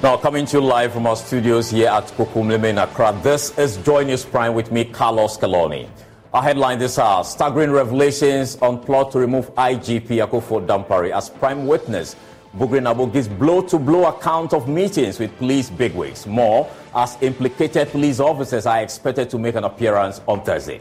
[0.00, 3.78] Now, coming to you live from our studios here at Kokum in Accra, this is
[3.78, 5.88] Joy News Prime with me, Carlos Caloni.
[6.32, 11.66] Our headline this hour staggering revelations on plot to remove IGP Akuffo Dampare as prime
[11.66, 12.14] witness.
[12.56, 16.28] Bugri Naabu gives blow to blow account of meetings with police bigwigs.
[16.28, 20.80] More as implicated police officers are expected to make an appearance on Thursday.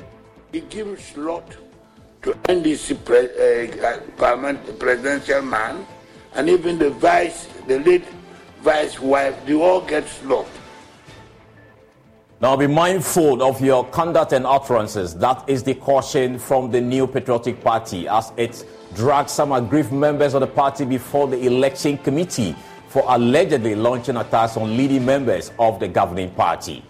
[0.52, 1.58] He gives lot
[2.24, 3.30] to NDC pre-
[4.18, 5.86] uh, presidential man
[6.34, 8.06] and even the vice, the late
[8.62, 10.52] vice wife, they all get slaughtered.
[12.40, 15.16] Now be mindful of your conduct and utterances.
[15.16, 18.64] That is the caution from the New Patriotic Party as it
[18.94, 22.56] drags some aggrieved members of the party before the election committee
[22.90, 26.84] for allegedly launching attacks on leading members of the governing party.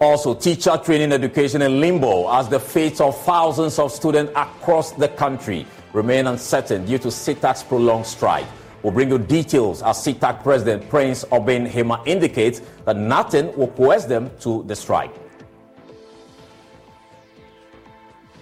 [0.00, 5.08] Also, teacher training education in limbo as the fates of thousands of students across the
[5.08, 8.46] country remain uncertain due to CETAG's prolonged strike.
[8.82, 14.30] We'll bring you details as SITAC President Prince Obeng-Hemeng indicates that nothing will coerce them
[14.40, 15.14] to the strike.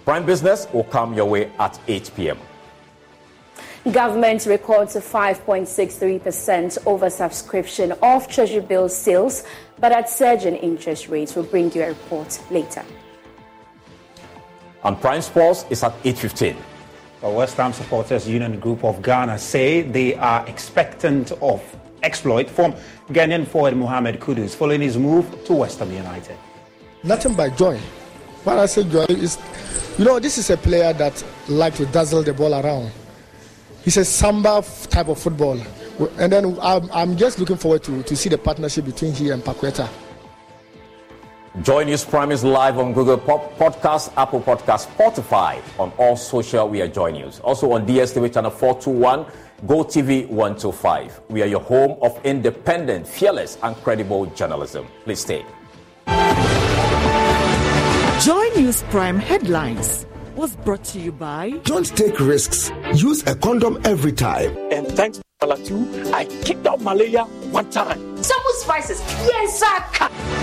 [0.05, 2.39] Prime Business will come your way at 8 p.m.
[3.85, 9.45] Government records a 5.63% oversubscription of Treasury bill sales,
[9.79, 11.33] but at surging interest rates.
[11.33, 12.83] We'll bring you a report later.
[14.83, 16.57] And Prime Sports is at 8.15.
[17.21, 21.63] The West Ham Supporters Union Group of Ghana say they are expectant of
[22.03, 22.73] exploit from
[23.09, 26.37] Ghanaian forward Mohamed Kudus following his move to West Ham United.
[27.03, 27.77] Nothing but joy.
[28.43, 29.37] When I say joy is,
[29.97, 32.91] you know, this is a player that likes to dazzle the ball around.
[33.83, 35.59] He's a samba type of football,
[36.17, 39.43] and then I'm, I'm just looking forward to, to see the partnership between he and
[39.43, 39.89] Paqueta.
[41.61, 46.69] Joy News Prime is live on Google Pop Podcast, Apple Podcast, Spotify, on all social.
[46.69, 47.39] We are Joy News.
[47.39, 49.25] Also on DSTV channel 421,
[49.67, 51.21] Go TV 125.
[51.29, 54.87] We are your home of independent, fearless, and credible journalism.
[55.03, 55.43] Please stay.
[58.21, 60.05] Joy News Prime headlines
[60.39, 62.71] was brought to you by Don't take risks.
[62.93, 64.55] Use a condom every time.
[64.71, 67.99] And thanks to Malatu, I kicked out malaria one time.
[68.23, 69.01] Some spices.
[69.27, 70.38] Yes, sir.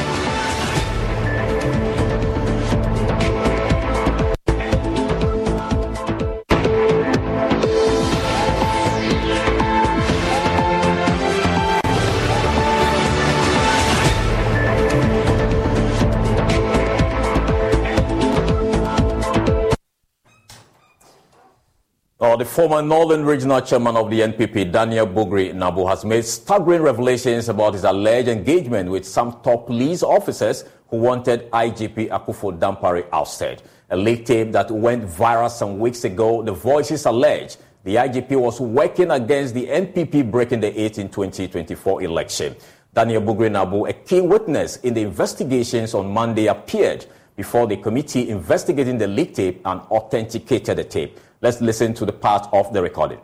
[22.19, 26.81] Uh, the former Northern Regional Chairman of the NPP, Daniel Bugri Naabu, has made staggering
[26.81, 33.07] revelations about his alleged engagement with some top police officers who wanted IGP Akuffo Dampare
[33.13, 33.63] ousted.
[33.91, 38.63] A leak tape that went viral some weeks ago, the voices allege the IGP was
[38.63, 42.57] working against the NPP breaking the 18 2024 election.
[42.95, 47.05] Daniel Bugri Naabu, a key witness in the investigations on Monday, appeared
[47.37, 51.21] before the committee investigating the leak tape and authenticated the tape.
[51.43, 53.21] Let's listen to the part of the recording.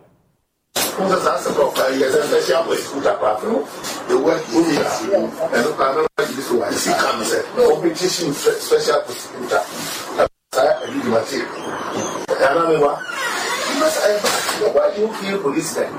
[14.74, 15.90] Why do you feel policemen?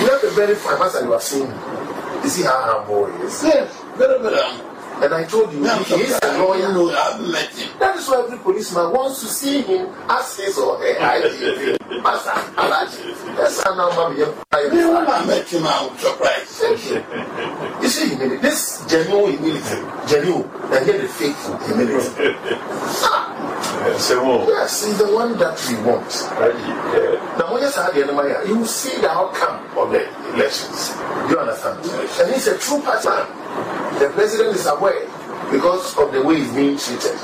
[0.00, 1.46] You have a very fine you have seen.
[2.22, 3.42] You see how humble he is?
[3.42, 4.71] Yes, very, very humble.
[5.02, 6.72] And I told you, Yeah, he is a lawyer.
[6.72, 7.70] No, I've met him.
[7.78, 12.02] That is why every policeman wants to see him as his or her IGP.
[12.02, 14.18] Master, Alaji, that's how now, crying.
[14.18, 16.48] Yeah, when I met him, I was surprised.
[16.58, 17.82] Thank you.
[17.82, 18.42] You see humility.
[18.42, 22.34] This genuine humility, genuine, and yet the faithful humility.
[23.04, 23.42] Ah,
[23.84, 26.06] Yes, he's the one that we want.
[27.38, 30.90] Now, when you say the enemy, you will see the outcome of the elections.
[31.26, 31.78] Do you understand?
[32.20, 33.26] And he's a true partner.
[33.98, 35.06] The president is aware
[35.50, 37.18] because of the way he's being treated.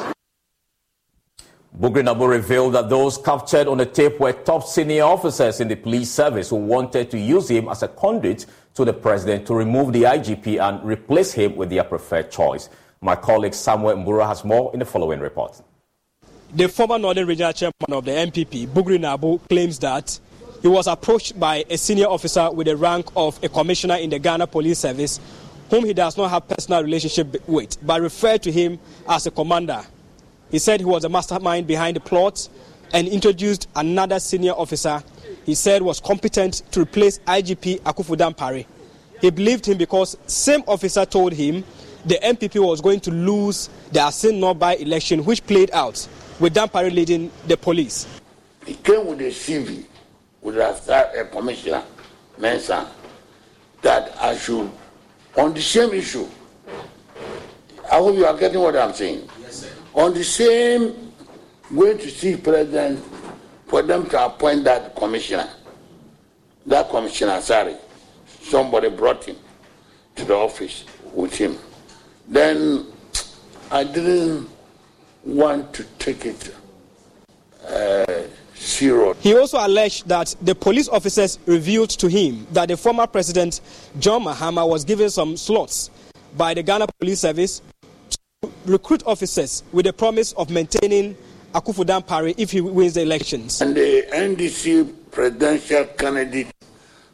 [1.78, 5.76] Bugri Naabu revealed that those captured on the tape were top senior officers in the
[5.76, 9.92] police service who wanted to use him as a conduit to the president to remove
[9.92, 12.68] the IGP and replace him with their preferred choice.
[13.00, 15.60] My colleague Samuel Mbura has more in the following report.
[16.52, 20.18] The former Northern Regional Chairman of the NPP, Bugri Naabu, claims that
[20.62, 24.18] he was approached by a senior officer with the rank of a commissioner in the
[24.18, 25.20] Ghana Police Service,
[25.70, 28.78] whom he does not have personal relationship with, but referred to him
[29.08, 29.82] as a commander.
[30.50, 32.48] He said he was the mastermind behind the plot
[32.92, 35.02] and introduced another senior officer
[35.48, 38.66] he said was competent to replace IGP Akuffo Dampare.
[39.22, 41.64] He believed him because same officer told him
[42.04, 46.06] the NPP was going to lose the Assin North by- election, which played out
[46.38, 48.06] with Dampare leading the police.
[48.66, 49.86] He came with a CV
[50.42, 51.82] with a, a commissioner,
[52.36, 52.86] Mensa,
[53.80, 54.70] that I should,
[55.38, 56.26] on the same issue,
[57.90, 59.28] I hope you are getting what I'm saying.
[59.40, 59.68] Yes, sir.
[59.94, 61.12] On the same,
[61.74, 63.02] going to see president
[63.66, 65.48] for them to appoint that commissioner.
[66.66, 67.76] That commissioner, sorry,
[68.42, 69.36] somebody brought him
[70.16, 71.56] to the office with him.
[72.26, 72.86] Then
[73.70, 74.48] I didn't
[75.24, 76.54] want to take it
[77.66, 78.22] uh,
[78.68, 79.16] serious.
[79.20, 83.60] He also alleged that the police officers revealed to him that the former president,
[83.98, 85.90] John Mahama, was given some slots
[86.36, 87.62] by the Ghana Police Service
[88.42, 91.16] to recruit officers with the promise of maintaining
[91.54, 93.60] Akuffo Dampare if he wins the elections.
[93.60, 96.52] And the NDC presidential candidate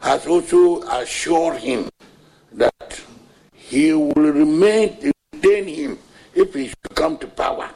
[0.00, 1.88] has also assured him
[2.52, 3.00] that
[3.52, 5.98] he will remain, retain him
[6.34, 7.70] if he should come to power.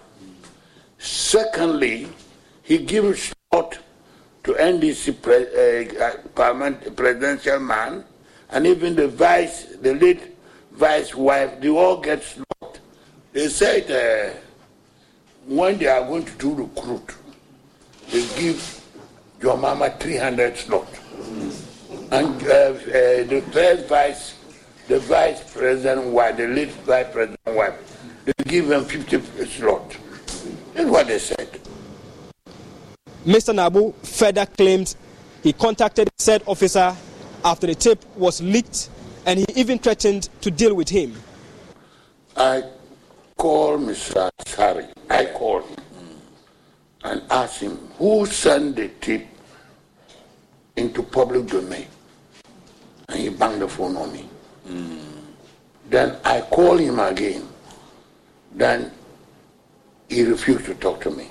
[0.99, 2.09] Secondly,
[2.63, 3.33] he gives
[4.45, 8.05] to NDC pre, uh, presidential man,
[8.51, 10.37] and even the vice, the late
[10.73, 12.81] vice wife, they all get slot.
[13.33, 14.35] They said uh,
[15.47, 17.15] when they are going to do recruit,
[18.11, 18.85] they give
[19.43, 20.89] your mama 300 slot.
[22.11, 22.75] And uh, uh,
[23.29, 24.35] the first vice,
[24.89, 27.75] the vice president wife, the late vice president wife,
[28.25, 29.97] they give them 50 slot.
[30.75, 31.58] That's what they said.
[33.29, 33.53] Mr.
[33.55, 34.97] Naabu further claimed
[35.43, 36.97] he contacted said officer
[37.45, 38.89] after the tape was leaked
[39.27, 41.15] and he even threatened to deal with him.
[42.35, 42.63] I
[43.37, 44.31] called Mr.
[44.47, 44.87] Sari.
[45.11, 45.77] I called him
[47.05, 49.27] and asked him who sent the tape
[50.77, 51.87] into public domain.
[53.11, 54.27] And he banged the phone on me.
[54.67, 55.01] Mm.
[55.91, 57.47] Then I called him again.
[58.55, 58.91] Then
[60.09, 61.29] he refused to talk to me.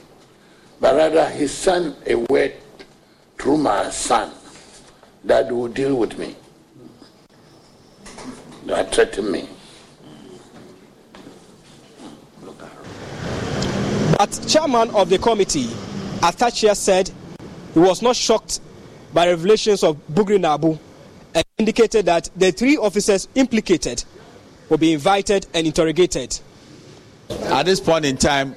[0.80, 2.54] But rather, he sent a word
[3.38, 4.32] through my son
[5.24, 6.36] that will deal with me.
[8.66, 9.50] That threatened me.
[14.18, 15.70] But chairman of the committee,
[16.24, 17.12] Atta Akyea said
[17.74, 18.60] he was not shocked
[19.14, 20.78] by revelations of Bugri Naabu
[21.36, 24.04] and indicated that the three officers implicated
[24.70, 26.40] will be invited and interrogated.
[27.30, 28.56] At this point in time,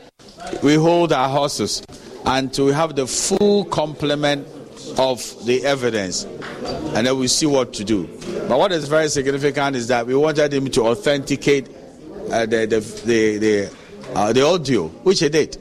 [0.62, 1.82] we hold our horses
[2.26, 4.46] and to have the full complement
[4.98, 6.24] of the evidence,
[6.94, 8.06] and then we see what to do.
[8.48, 11.68] But what is very significant is that we wanted him to authenticate
[12.30, 13.76] uh, the the the the,
[14.14, 15.56] uh, the, audio, which he did,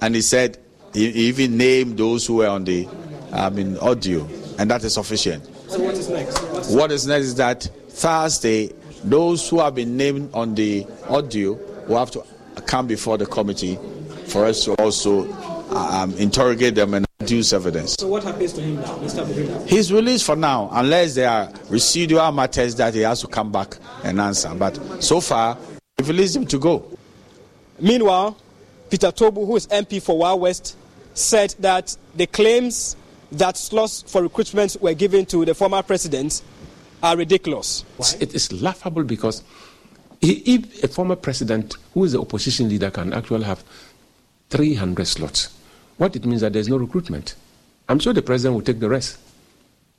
[0.00, 0.58] and he said
[0.92, 2.88] he, he even named those who were on the
[3.32, 4.26] I mean audio,
[4.58, 5.44] and that is sufficient.
[5.68, 6.38] So what is next?
[6.42, 8.72] What is, what is next is that Thursday,
[9.04, 11.52] those who have been named on the audio
[11.86, 12.24] will have to
[12.66, 13.78] come before the committee
[14.26, 15.24] for us to also
[15.70, 17.94] um, interrogate them and produce evidence.
[17.98, 19.24] So what happens to him now, Mr.
[19.26, 19.66] Bugrina?
[19.66, 23.76] He's released for now, unless there are residual matters that he has to come back
[24.04, 24.54] and answer.
[24.54, 25.58] But so far,
[25.98, 26.98] we've released him to go.
[27.80, 28.36] Meanwhile,
[28.90, 30.76] Peter Toobu, who is MP for Wa West,
[31.14, 32.96] said that the claims
[33.32, 36.42] that slots for recruitment were given to the former president
[37.02, 37.84] are ridiculous.
[38.20, 39.42] It is laughable because
[40.20, 43.62] if a former president who is the opposition leader can actually have
[44.50, 45.57] 300 slots,
[45.98, 47.34] what it means that there's no recruitment.
[47.88, 49.18] I'm sure the president will take the rest.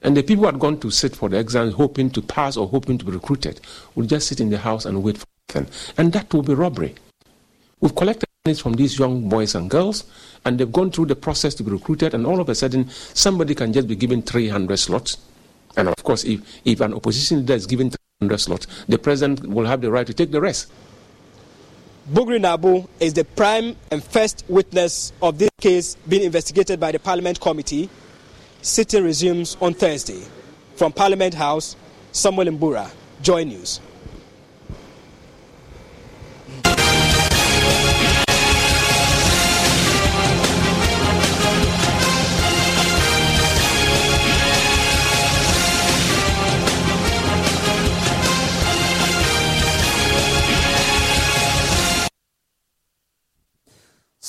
[0.02, 2.68] And the people who had gone to sit for the exams hoping to pass or
[2.68, 3.60] hoping to be recruited
[3.96, 5.68] will just sit in the house and wait for them.
[5.98, 6.96] And that will be robbery.
[7.82, 8.26] We've collected
[8.58, 10.06] from these young boys and girls,
[10.46, 13.54] and they've gone through the process to be recruited, and all of a sudden, somebody
[13.54, 15.18] can just be given 300 slots.
[15.76, 17.92] And of course, if, if an opposition leader is given
[18.22, 20.72] 300 slots, the president will have the right to take the rest.
[22.12, 26.98] Bugri Naabu is the prime and first witness of this case being investigated by the
[26.98, 27.88] Parliament Committee.
[28.64, 30.24] Sitting resumes on Thursday.
[30.76, 31.76] From Parliament House,
[32.12, 32.90] Samuel Mbura,
[33.22, 33.80] Joy News.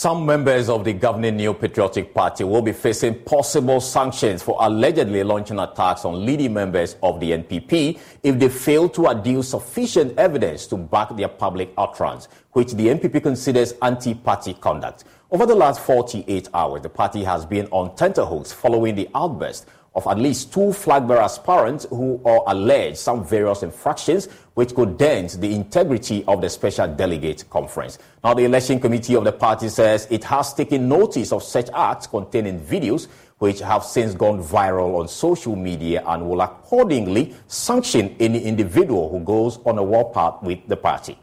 [0.01, 5.23] Some members of the governing New Patriotic Party will be facing possible sanctions for allegedly
[5.23, 10.67] launching attacks on leading members of the NPP if they fail to adduce sufficient evidence
[10.69, 15.05] to back their public utterance, which the NPP considers anti-party conduct.
[15.31, 20.07] Over the last 48 hours, the party has been on tenterhooks following the outburst of
[20.07, 25.41] at least two flag bearer aspirants who are alleged some various infractions which could dent
[25.41, 27.99] the integrity of the special delegate conference.
[28.23, 32.07] Now, the election committee of the party says it has taken notice of such acts
[32.07, 38.43] containing videos which have since gone viral on social media and will accordingly sanction any
[38.43, 41.19] individual who goes on a warpath with the party.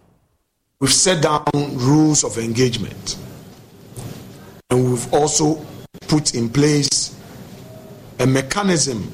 [0.80, 3.18] We've set down rules of engagement
[4.70, 5.64] and we've also
[6.08, 6.97] put in place
[8.20, 9.12] a mechanism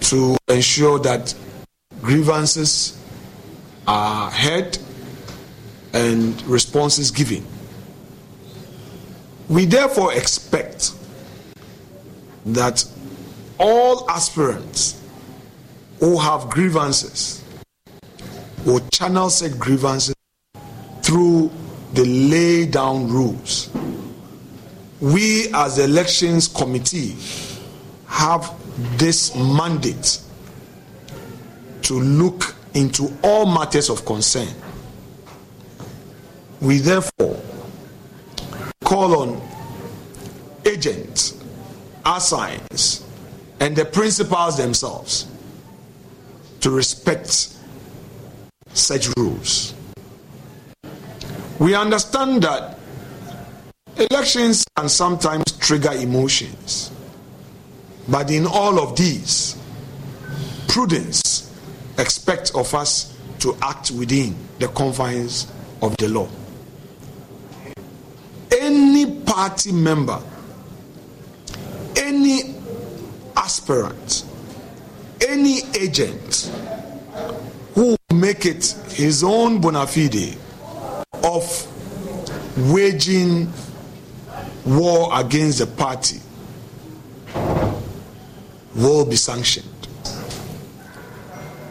[0.00, 1.34] to ensure that
[2.02, 2.98] grievances
[3.86, 4.78] are heard
[5.92, 7.44] and responses given.
[9.48, 10.92] We therefore expect
[12.46, 12.84] that
[13.58, 15.00] all aspirants
[16.00, 17.42] who have grievances
[18.64, 20.14] will channel said grievances
[21.02, 21.50] through
[21.92, 23.70] the lay down rules
[25.04, 27.14] we as elections committee
[28.06, 28.50] have
[28.96, 30.18] this mandate
[31.82, 34.48] to look into all matters of concern.
[36.62, 37.38] We therefore
[38.82, 39.46] call on
[40.64, 41.38] agents,
[42.06, 43.04] assigns,
[43.60, 45.26] and the principals themselves
[46.60, 47.54] to respect
[48.72, 49.74] such rules.
[51.58, 52.78] We understand that
[53.96, 56.90] Elections can sometimes trigger emotions,
[58.08, 59.56] but in all of these,
[60.66, 61.52] prudence
[61.98, 65.46] expects of us to act within the confines
[65.80, 66.28] of the law.
[68.50, 70.20] Any party member,
[71.96, 72.54] any
[73.36, 74.24] aspirant,
[75.28, 76.50] any agent
[77.74, 80.36] who make it his own bona fide
[81.22, 81.70] of
[82.72, 83.52] waging
[84.64, 86.20] war against the party
[88.74, 89.68] will be sanctioned.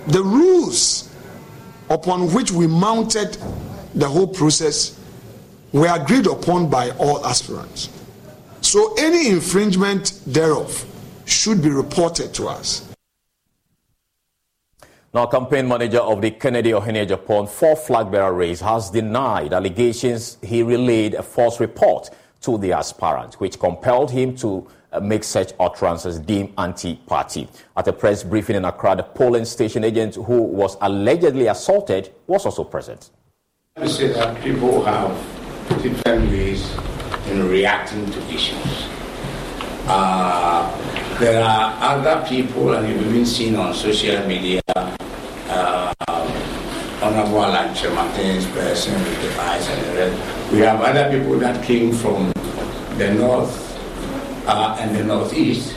[0.08, 1.10] The rules
[1.90, 3.38] upon which we mounted
[3.96, 5.00] the whole process
[5.72, 7.90] were agreed upon by all aspirants.
[8.62, 10.86] So any infringement thereof
[11.26, 12.90] should be reported to us.
[15.14, 20.64] Now, campaign manager of the Kennedy Ohaneja four flag bearer race has denied allegations he
[20.64, 22.10] relayed a false report
[22.44, 27.48] to the aspirant, which compelled him to uh, make such utterances deemed anti-party.
[27.76, 32.46] At a press briefing in Accra, the polling station agent who was allegedly assaulted was
[32.46, 33.10] also present.
[33.78, 35.18] I say that people have
[35.82, 36.72] different ways
[37.30, 38.88] in reacting to issues.
[39.88, 45.94] Uh, there are other people, and you've even seen on social media, uh,
[47.03, 50.51] Honorable Alan Kyerematen's person with the eyes and the red.
[50.53, 52.31] We have other people that came from
[52.98, 53.51] the north
[54.48, 55.75] uh, and the northeast,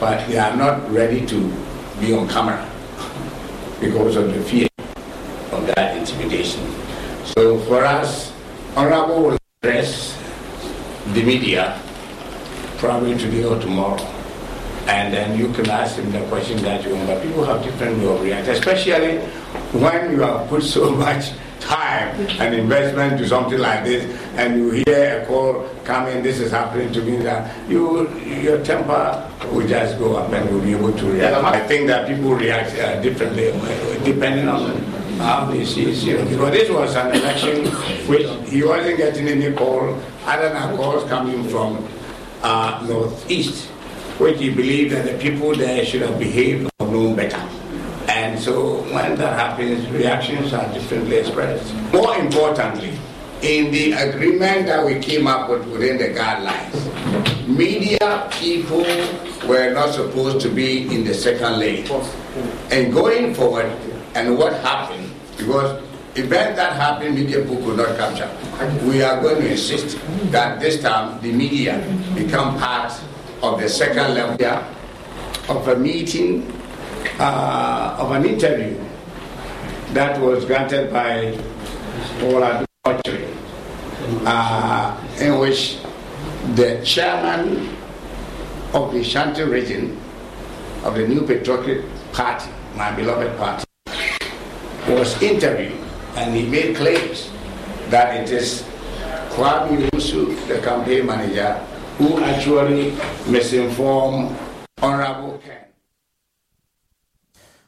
[0.00, 1.52] but they are not ready to
[2.00, 2.58] be on camera
[3.80, 4.66] because of the fear
[5.52, 6.66] of that intimidation.
[7.36, 8.32] So for us,
[8.74, 10.18] Honorable will address
[11.12, 11.80] the media,
[12.78, 14.02] probably today or tomorrow,
[14.90, 17.06] and then you can ask him the question that you want.
[17.06, 19.22] But people have different way of reacting, especially
[19.72, 24.04] when you have put so much time and investment to something like this,
[24.36, 29.30] and you hear a call coming, this is happening to me, that you your temper
[29.50, 31.36] will just go up and you'll be able to react.
[31.44, 34.76] I think that people react uh, differently uh, depending on
[35.18, 36.28] how they see it.
[36.28, 37.66] Because this was an election
[38.08, 41.86] which he wasn't getting any call other than calls coming from
[42.42, 43.66] uh, northeast,
[44.18, 47.40] which he believed that the people there should have behaved or known better.
[48.44, 51.72] So when that happens, reactions are differently expressed.
[51.94, 52.92] More importantly,
[53.40, 56.76] in the agreement that we came up with within the guidelines,
[57.48, 58.84] media people
[59.48, 61.88] were not supposed to be in the second lane.
[62.70, 63.72] And going forward,
[64.14, 65.82] and what happened, because
[66.14, 68.28] event that happened, media people could not capture.
[68.86, 69.96] We are going to insist
[70.32, 71.80] that this time the media
[72.14, 72.92] become part
[73.40, 74.36] of the second level
[75.48, 76.44] of a meeting
[77.18, 78.78] uh, of an interview
[79.92, 81.36] that was granted by
[82.20, 83.34] Paula Dutry,
[84.26, 85.78] uh, in which
[86.54, 87.74] the chairman
[88.72, 89.98] of the Shanti region
[90.84, 93.64] of the New Patriotic Party, my beloved party,
[94.88, 95.80] was interviewed
[96.16, 97.30] and he made claims
[97.88, 98.62] that it is
[99.30, 101.54] Kwame Yusu, the campaign manager,
[101.98, 102.94] who actually
[103.26, 104.36] misinformed
[104.80, 105.63] Honorable Ken.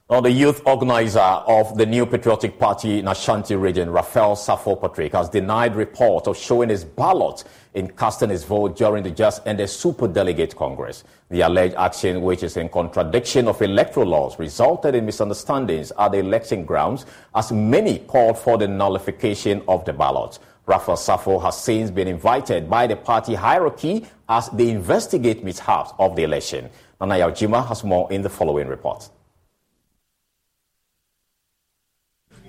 [0.09, 5.13] Now, the youth organizer of the New Patriotic Party in Ashanti region, Raphael Safo Patrick,
[5.15, 7.43] has denied report of showing his ballot
[7.75, 11.03] in casting his vote during the just ended Super Delegate Congress.
[11.31, 16.19] The alleged action, which is in contradiction of electoral laws, resulted in misunderstandings at the
[16.19, 20.39] election grounds as many called for the nullification of the ballot.
[20.67, 26.15] Raphael Safo has since been invited by the party hierarchy as they investigate mishaps of
[26.15, 26.71] the election.
[27.01, 29.11] Nana Yaujima has more in the following report.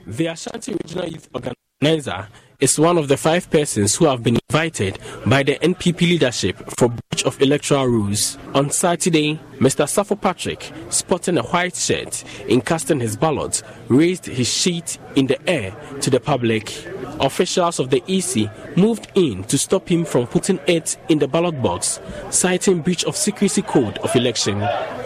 [0.07, 4.97] The Ashanti Regional Youth Organizer is one of the five persons who have been invited
[5.27, 8.37] by the NPP leadership for breach of electoral rules.
[8.55, 9.85] On Saturday, Mr.
[9.85, 15.49] Safo Patrick, sporting a white shirt in casting his ballot, raised his sheet in the
[15.49, 16.73] air to the public.
[17.19, 21.59] Officials of the EC moved in to stop him from putting it in the ballot
[21.63, 24.59] box, citing breach of secrecy code of election.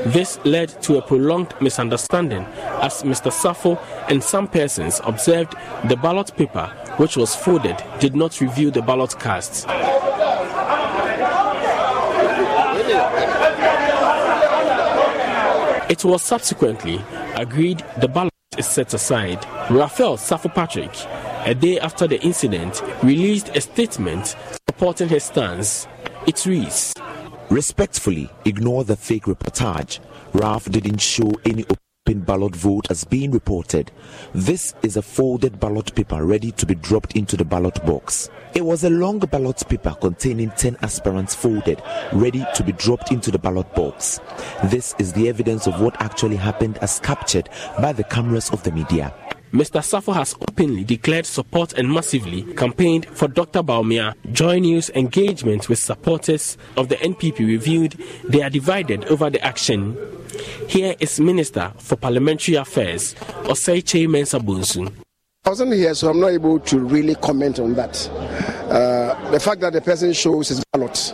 [0.08, 2.44] This led to a prolonged misunderstanding
[2.82, 3.32] as Mr.
[3.32, 5.54] Safo and some persons observed
[5.88, 6.70] the ballot paper,
[7.02, 9.66] which was folded, did not reveal the ballot cast.
[15.90, 17.04] It was subsequently
[17.38, 19.44] agreed the ballot is set aside.
[19.72, 20.92] Raphael Safo Patrick,
[21.48, 24.36] a day after the incident, released a statement
[24.70, 25.88] supporting his stance.
[26.28, 26.94] It reads
[27.50, 30.00] Respectfully ignore the fake reportage.
[30.34, 31.66] Raf didn't show any
[32.12, 33.92] open ballot vote as being reported.
[34.34, 38.30] This is a folded ballot paper ready to be dropped into the ballot box.
[38.54, 43.32] It was a long ballot paper containing 10 aspirants folded, ready to be dropped into
[43.32, 44.20] the ballot box.
[44.66, 48.72] This is the evidence of what actually happened as captured by the cameras of the
[48.72, 49.14] media.
[49.52, 49.82] Mr.
[49.82, 53.62] Safo has openly declared support and massively campaigned for Dr.
[53.62, 54.14] Bawumia.
[54.32, 59.98] Joy News engagement with supporters of the NPP revealed they are divided over the action.
[60.70, 64.90] Here is Minister for Parliamentary Affairs, Osei Kyei-Mensah-Bonsu.
[65.44, 68.08] I wasn't here, so I'm not able to really comment on that.
[68.70, 71.14] Uh, the fact that the person shows his ballot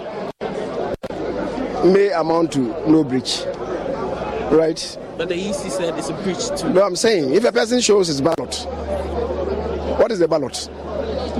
[1.86, 3.44] may amount to no breach,
[4.52, 4.98] right?
[5.18, 6.70] But the EC said it's a breach too.
[6.70, 8.56] No, I'm saying if a person shows his ballot,
[10.00, 10.70] what is the ballot?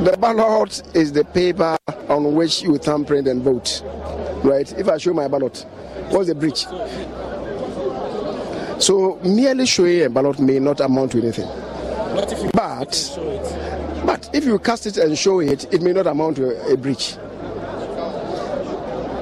[0.04, 1.78] The ballot is the paper
[2.10, 3.84] on which you thumbprint and vote,
[4.44, 4.72] right?
[4.80, 5.66] If I show my ballot,
[6.10, 6.66] what's the breach?
[8.82, 11.48] So merely showing a ballot may not amount to anything.
[12.54, 13.20] But,
[14.06, 16.78] but if you cast it and show it, it may not amount to a, a
[16.78, 17.16] breach.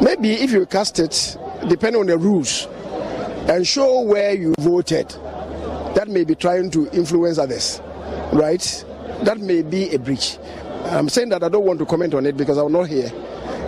[0.01, 1.37] Maybe if you cast it,
[1.67, 2.67] depending on the rules,
[3.47, 5.09] and show where you voted,
[5.95, 7.81] that may be trying to influence others,
[8.33, 8.85] right?
[9.23, 10.37] That may be a breach.
[10.85, 13.11] I'm saying that I don't want to comment on it because I'm not here.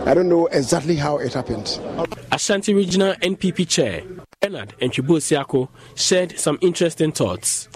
[0.05, 1.79] I don't know exactly how it happened.
[2.31, 4.03] Ashanti Regional NPP Chair
[4.39, 7.67] Bernard Antwi Boasiako shared some interesting thoughts.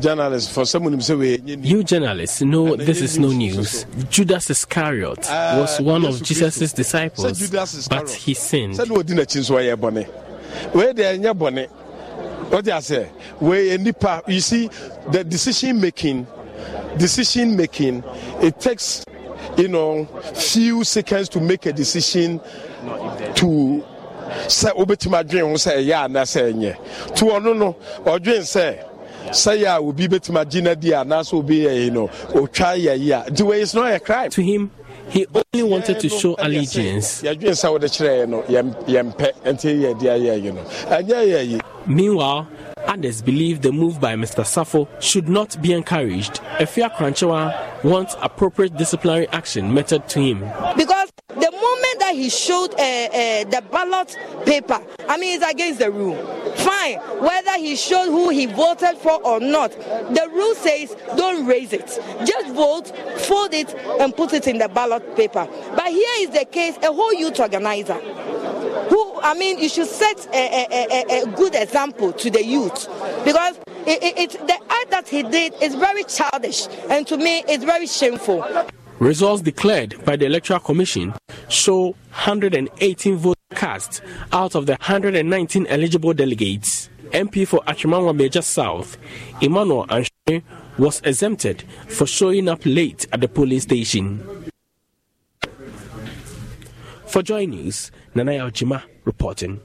[0.00, 3.86] journalists, for someone say You journalists know this is no news.
[4.10, 7.50] Judas Iscariot was one of Jesus' disciples,
[7.88, 8.76] but he sinned.
[10.74, 11.68] Wei deɛ ɛnyɛ bɔne
[12.50, 13.06] wɔde asɛ
[13.40, 14.68] wei nipa you see
[15.10, 16.26] the decision making
[16.96, 18.02] decision making
[18.42, 19.04] it takes
[19.58, 22.40] you know, few seconds to make a decision
[23.34, 23.84] to
[24.46, 27.14] sɛ wobɛtumi adwene ho sɛ ɛyɛ anaasɛ ɛnyɛ.
[27.16, 28.84] To ɔno no sɛ
[29.30, 32.98] sɛ yɛ a obi bɛtumi agye no di anaasɛ obi yɛ yi no ɔtwa yɛ
[32.98, 33.24] yi a.
[33.28, 34.30] Nti wei is not a crime.
[34.30, 34.70] To him
[35.10, 37.22] he only wanted to show allegiance.
[41.86, 42.48] Meanwhile,
[42.86, 44.44] others believe the move by Mr.
[44.44, 46.40] Safo should not be encouraged.
[46.58, 50.40] Efia Kranchewa wants appropriate disciplinary action meted to him.
[50.76, 51.50] Because the
[52.08, 54.16] that he showed uh, uh, the ballot
[54.46, 56.16] paper, I mean, it's against the rule.
[56.56, 61.72] Fine, whether he showed who he voted for or not, the rule says don't raise
[61.72, 61.86] it.
[62.24, 62.88] Just vote,
[63.20, 65.46] fold it, and put it in the ballot paper.
[65.76, 67.94] But here is the case a whole youth organizer
[68.88, 72.88] who, I mean, you should set a, a, a, a good example to the youth
[73.24, 77.44] because it, it, it, the act that he did is very childish and to me
[77.48, 78.46] it's very shameful.
[78.98, 81.14] Results declared by the Electoral Commission
[81.48, 86.90] show 118 votes cast out of the 119 eligible delegates.
[87.10, 88.98] MP for Atwima Nwabiagya South,
[89.40, 90.42] Emmanuel Anshe,
[90.78, 94.22] was exempted for showing up late at the polling station.
[97.06, 99.60] For Joy News, Nanaya Ojima reporting.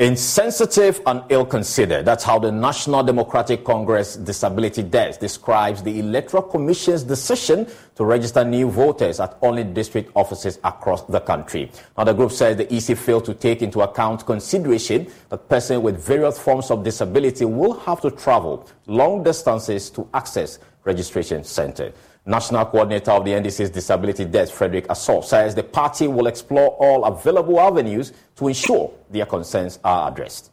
[0.00, 2.04] Insensitive and ill considered.
[2.04, 8.44] That's how the National Democratic Congress Disability Desk describes the Electoral Commission's decision to register
[8.44, 11.70] new voters at only district offices across the country.
[11.96, 16.04] Now, the group says the EC failed to take into account consideration that persons with
[16.04, 21.92] various forms of disability will have to travel long distances to access registration center.
[22.26, 27.04] National Coordinator of the NDC's Disability Desk, Frederick Assor, says the party will explore all
[27.04, 30.50] available avenues to ensure their concerns are addressed.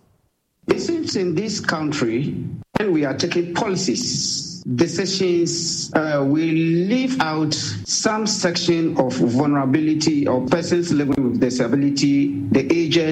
[0.67, 2.35] It seems in this country,
[2.77, 10.49] when we are taking policies, decisions, uh, we leave out some section of vulnerability of
[10.49, 13.11] persons living with disability, the aged,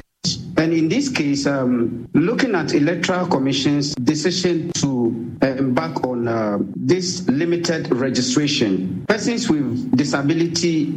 [0.56, 4.89] and in this case, um, looking at Electoral Commission's decision to
[5.56, 10.94] embark on uh, this limited registration, persons with disability,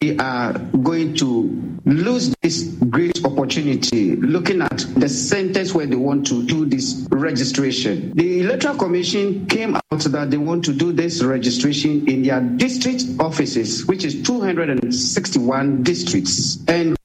[0.00, 6.26] we are going to lose this great opportunity looking at the centers where they want
[6.26, 8.12] to do this registration.
[8.14, 13.04] The Electoral Commission came out that they want to do this registration in their district
[13.20, 16.58] offices, which is 261 districts.
[16.66, 16.95] And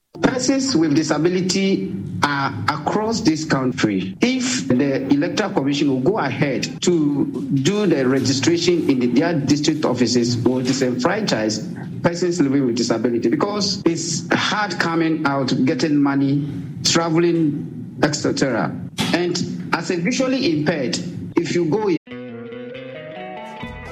[0.42, 4.16] persons with disability are across this country.
[4.20, 10.36] If the Electoral Commission will go ahead to do the registration in their district offices,
[10.36, 16.50] will disenfranchise persons living with disability because it's hard coming out, getting money,
[16.82, 18.76] traveling, etc.
[19.14, 20.98] And as a visually impaired,
[21.36, 21.88] if you go.
[21.88, 21.98] In-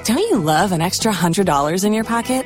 [0.03, 2.45] don't you love an extra $100 in your pocket?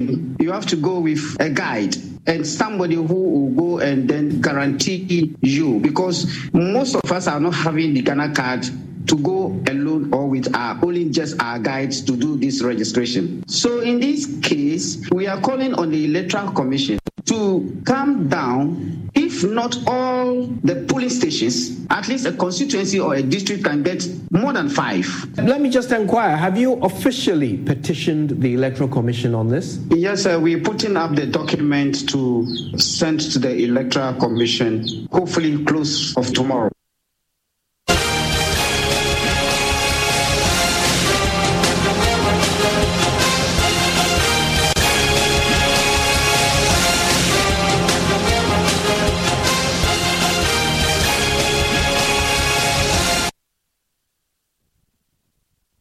[0.00, 5.34] You have to go with a guide and somebody who will go and then guarantee
[5.40, 8.66] you because most of us are not having the Ghana card
[9.06, 13.46] to go alone or with our only just our guides to do this registration.
[13.48, 19.03] So in this case, we are calling on the Electoral Commission to come down
[19.34, 24.06] if not all the polling stations, at least a constituency or a district can get
[24.30, 25.06] more than five.
[25.36, 29.80] Let me just inquire have you officially petitioned the Electoral Commission on this?
[29.90, 30.38] Yes, sir.
[30.38, 32.46] We're putting up the document to
[32.78, 36.70] send to the Electoral Commission, hopefully close of tomorrow.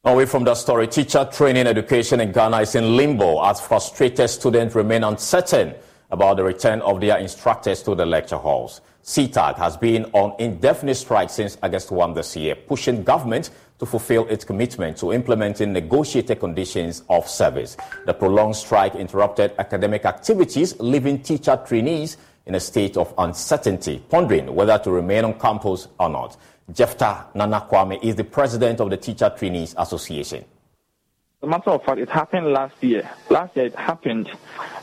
[0.06, 4.76] Away from that story, teacher training education in Ghana is in limbo as frustrated students
[4.76, 5.76] remain uncertain
[6.12, 8.82] about the return of their instructors to the lecture halls.
[9.06, 14.28] CETAG has been on indefinite strike since August 1 this year, pushing government to fulfill
[14.28, 17.78] its commitment to implementing negotiated conditions of service.
[18.06, 24.54] The prolonged strike interrupted academic activities, leaving teacher trainees in a state of uncertainty, pondering
[24.54, 26.36] whether to remain on campus or not.
[26.72, 30.40] Jefta Nana Kwame is the president of the Teacher Trainees Association.
[30.40, 33.10] As a matter of fact, it happened last year.
[33.30, 34.32] Last year it happened,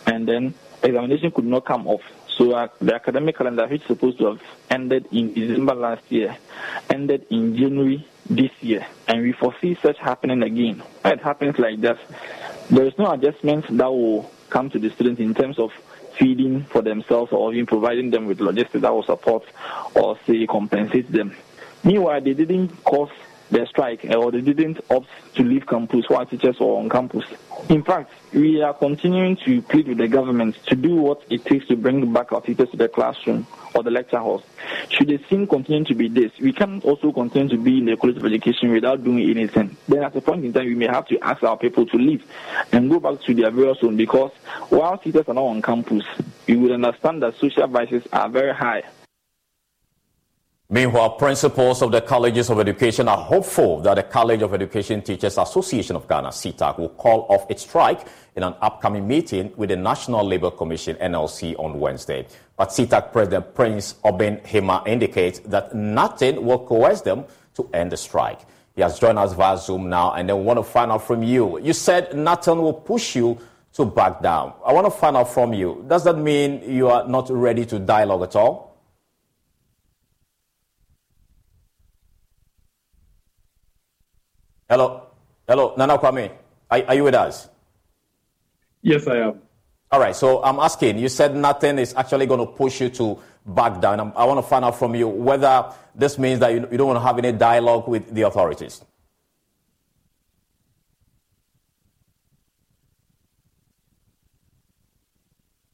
[0.07, 2.03] and then examination could not come off.
[2.29, 6.37] So uh, the academic calendar, which is supposed to have ended in December last year,
[6.91, 10.83] ended in January this year, and we foresee such happening again.
[11.01, 11.99] When it happens like that,
[12.69, 15.73] there is no adjustment that will come to the students in terms of
[16.19, 19.43] feeding for themselves or even providing them with logistics that will support
[19.95, 21.35] or say compensate them.
[21.85, 23.11] Meanwhile, they didn't cause
[23.51, 27.25] the strike eh, or they didn't opt to leave campus while teachers were on campus.
[27.69, 31.67] In fact, we are continuing to plead with the government to do what it takes
[31.67, 34.43] to bring back our teachers to the classroom or the lecture halls.
[34.89, 37.97] Should the scene continue to be this, we can't also continue to be in the
[37.97, 39.77] College of Education without doing anything.
[39.89, 42.25] Then at a point in time, we may have to ask our people to leave
[42.73, 44.33] and go back to their various home because
[44.69, 46.05] while teachers are not on campus,
[46.47, 48.83] we would understand that social vices are very high
[50.73, 55.37] Meanwhile, principals of the colleges of education are hopeful that the College of Education Teachers
[55.37, 58.07] Association of Ghana, CETAG, will call off its strike
[58.37, 62.25] in an upcoming meeting with the National Labour Commission, NLC, on Wednesday.
[62.57, 68.39] But CETAG President Prince Obeng-Hemeng indicates that nothing will coerce them to end the strike.
[68.77, 71.59] He has joined us via Zoom now, and I want to find out from you.
[71.59, 73.41] You said nothing will push you
[73.73, 74.53] to back down.
[74.65, 75.85] I want to find out from you.
[75.89, 78.70] Does that mean you are not ready to dialogue at all?
[84.71, 85.03] Hello,
[85.49, 86.31] hello, Nana Kwame,
[86.71, 87.49] are, are you with us?
[88.83, 89.43] Yes, I am.
[89.91, 93.19] All right, so I'm asking, you said nothing is actually going to push you to
[93.45, 93.99] back down.
[94.15, 96.99] I want to find out from you whether this means that you, you don't want
[96.99, 98.85] to have any dialogue with the authorities.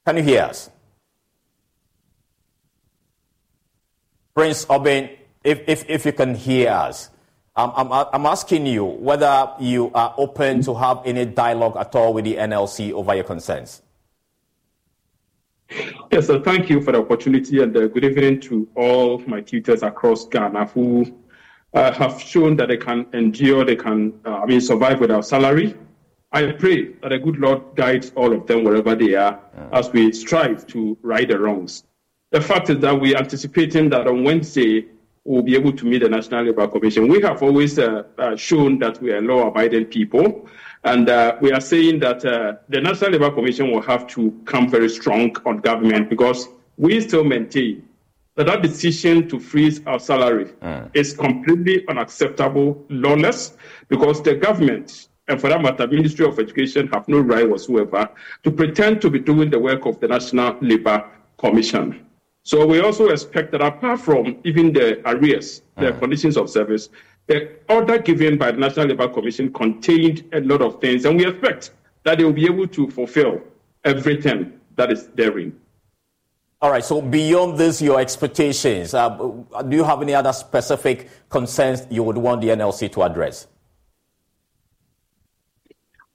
[0.06, 0.70] Can you hear us?
[4.34, 7.10] Prince Obeng, if, if, if you can hear us,
[7.56, 12.12] I'm, I'm, I'm asking you whether you are open to have any dialogue at all
[12.12, 13.82] with the NLC over your concerns.
[16.12, 16.40] Yes, sir.
[16.40, 20.66] Thank you for the opportunity and uh, good evening to all my tutors across Ghana
[20.66, 21.16] who
[21.72, 25.74] uh, have shown that they can endure, they can, uh, I mean, survive without salary.
[26.32, 29.40] I pray that the good Lord guides all of them wherever they are
[29.72, 31.84] as we strive to right the wrongs.
[32.30, 34.86] The fact is that we are anticipating that on Wednesday,
[35.26, 37.08] will be able to meet the National Labour Commission.
[37.08, 40.48] We have always uh, uh, shown that we are law-abiding people,
[40.84, 44.70] and uh, we are saying that uh, the National Labour Commission will have to come
[44.70, 47.86] very strong on government because we still maintain
[48.36, 50.90] that that decision to freeze our salary mm.
[50.94, 53.54] is completely unacceptable, lawless,
[53.88, 58.08] because the government and for that matter, the Ministry of Education have no right whatsoever
[58.44, 61.04] to pretend to be doing the work of the National Labour
[61.36, 62.05] Commission.
[62.46, 65.98] So we also expect that apart from even the arrears, the uh-huh.
[65.98, 66.90] conditions of service,
[67.26, 71.26] the order given by the National Labour Commission contained a lot of things, and we
[71.26, 71.72] expect
[72.04, 73.40] that they will be able to fulfill
[73.84, 75.58] everything that is therein.
[76.62, 79.08] All right, so beyond this, your expectations, uh,
[79.68, 83.48] do you have any other specific concerns you would want the NLC to address?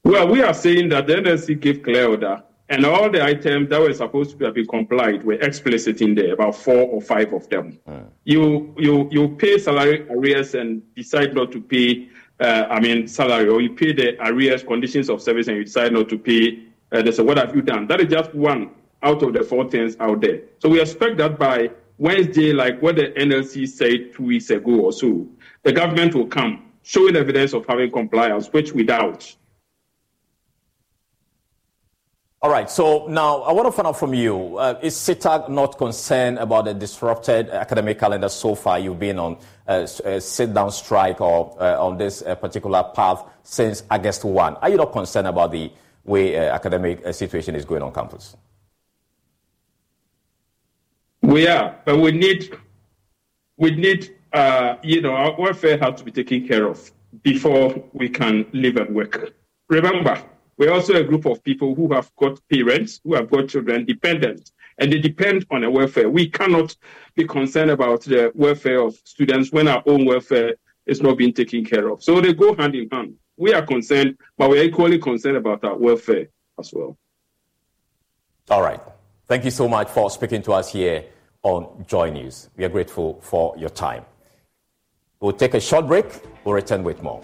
[0.06, 2.42] Well, we are saying that the NLC gave clear order
[2.72, 6.56] and all the items that were supposed to be complied were explicit in there, about
[6.56, 7.78] four or five of them.
[7.88, 8.06] Mm.
[8.24, 12.08] You you you pay salary arrears and decide not to pay.
[12.40, 15.92] Uh, I mean salary, or you pay the arrears conditions of service and you decide
[15.92, 16.64] not to pay.
[16.94, 17.88] Uh, they say, what have you done?
[17.88, 18.72] That is just one
[19.04, 20.42] out of the four things out there.
[20.60, 24.94] So we expect that by Wednesday, like what the NLC said two weeks ago or
[24.94, 25.28] so,
[25.64, 29.36] the government will come showing evidence of having compliance, which we doubt.
[32.44, 35.78] All right, so now I want to find out from you uh, is CETAG not
[35.78, 38.80] concerned about the disrupted academic calendar so far?
[38.80, 43.24] You've been on a, a sit down strike or uh, on this uh, particular path
[43.44, 44.56] since August 1.
[44.56, 45.72] Are you not concerned about the
[46.04, 48.36] way uh, academic uh, situation is going on campus?
[51.22, 52.58] We are, but we need,
[53.58, 58.10] we need, uh, you know, our welfare has to be taken care of before we
[58.10, 59.32] can live and work.
[59.70, 60.20] Remember,
[60.62, 64.52] we're also a group of people who have got parents, who have got children dependent,
[64.78, 66.08] and they depend on a welfare.
[66.08, 66.76] We cannot
[67.16, 70.54] be concerned about the welfare of students when our own welfare
[70.86, 72.04] is not being taken care of.
[72.04, 73.16] So they go hand in hand.
[73.38, 76.28] We are concerned, but we're equally concerned about our welfare
[76.60, 76.96] as well.
[78.52, 78.82] All right.
[79.26, 81.06] Thank you so much for speaking to us here
[81.42, 82.52] on Joy News.
[82.56, 84.06] We are grateful for your time.
[85.22, 86.06] We'll take a short break.
[86.46, 87.24] We'll return with more.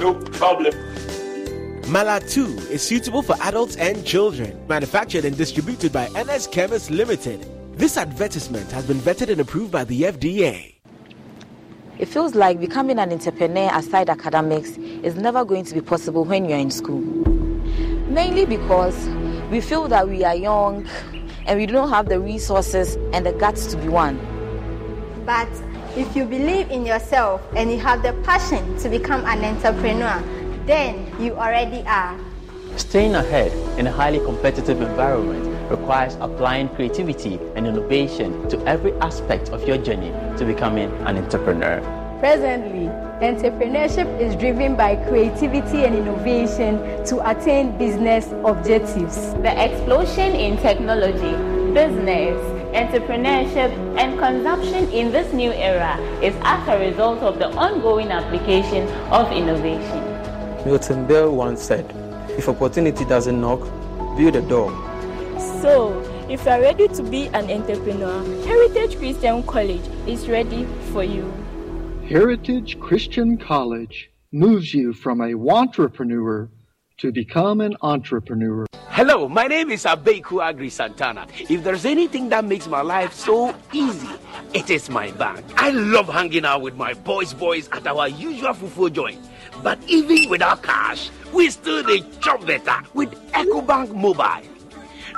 [0.00, 0.72] No problem.
[1.92, 4.58] Malatu is suitable for adults and children.
[4.66, 7.46] Manufactured and distributed by NS Chemist Limited.
[7.76, 10.74] This advertisement has been vetted and approved by the FDA.
[11.98, 16.48] It feels like becoming an entrepreneur aside academics is never going to be possible when
[16.48, 17.00] you're in school.
[18.08, 18.96] Mainly because
[19.50, 20.86] we feel that we are young
[21.46, 24.18] and we don't have the resources and the guts to be one.
[25.26, 25.48] But
[25.96, 30.22] if you believe in yourself and you have the passion to become an entrepreneur,
[30.66, 32.16] then you already are.
[32.76, 39.48] Staying ahead in a highly competitive environment requires applying creativity and innovation to every aspect
[39.50, 41.80] of your journey to becoming an entrepreneur.
[42.20, 42.86] Presently,
[43.20, 49.34] entrepreneurship is driven by creativity and innovation to attain business objectives.
[49.42, 51.32] The explosion in technology,
[51.74, 58.10] business, entrepreneurship, and consumption in this new era is as a result of the ongoing
[58.10, 60.00] application of innovation.
[60.64, 61.84] Milton Berle once said,
[62.30, 63.60] If opportunity doesn't knock,
[64.16, 64.70] build a door.
[65.62, 71.02] So, if you are ready to be an entrepreneur, Heritage Christian College is ready for
[71.02, 71.32] you.
[72.08, 76.48] Heritage Christian College moves you from a wantrepreneur
[76.98, 78.66] to become an entrepreneur.
[78.92, 81.24] Hello, my name is Abeku Agri Santana.
[81.48, 84.08] If there's anything that makes my life so easy,
[84.52, 85.44] it is my bank.
[85.54, 89.20] I love hanging out with my boys boys at our usual fufu joint.
[89.62, 94.59] But even without cash, we still the chop better with EcoBank Mobile.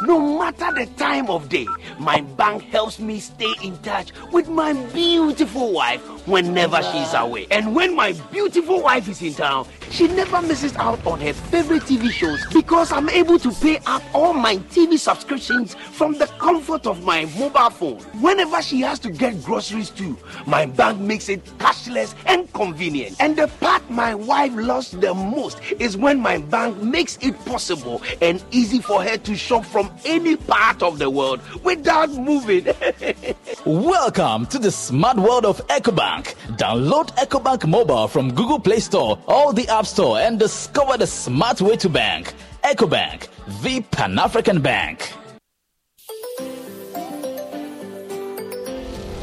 [0.05, 1.64] No matter the time of day,
[1.96, 7.46] my bank helps me stay in touch with my beautiful wife whenever she's away.
[7.53, 11.82] And when my beautiful wife is in town, she never misses out on her favorite
[11.82, 16.84] TV shows because I'm able to pay up all my TV subscriptions from the comfort
[16.86, 18.00] of my mobile phone.
[18.20, 23.16] Whenever she has to get groceries too, my bank makes it cashless and convenient.
[23.20, 28.03] And the part my wife loves the most is when my bank makes it possible
[28.20, 32.66] and easy for her to shop from any part of the world without moving.
[33.64, 36.34] Welcome to the smart world of EcoBank.
[36.57, 41.61] Download EcoBank mobile from Google Play Store or the App Store and discover the smart
[41.61, 42.34] way to bank.
[42.64, 43.28] EcoBank,
[43.62, 45.12] the Pan African Bank.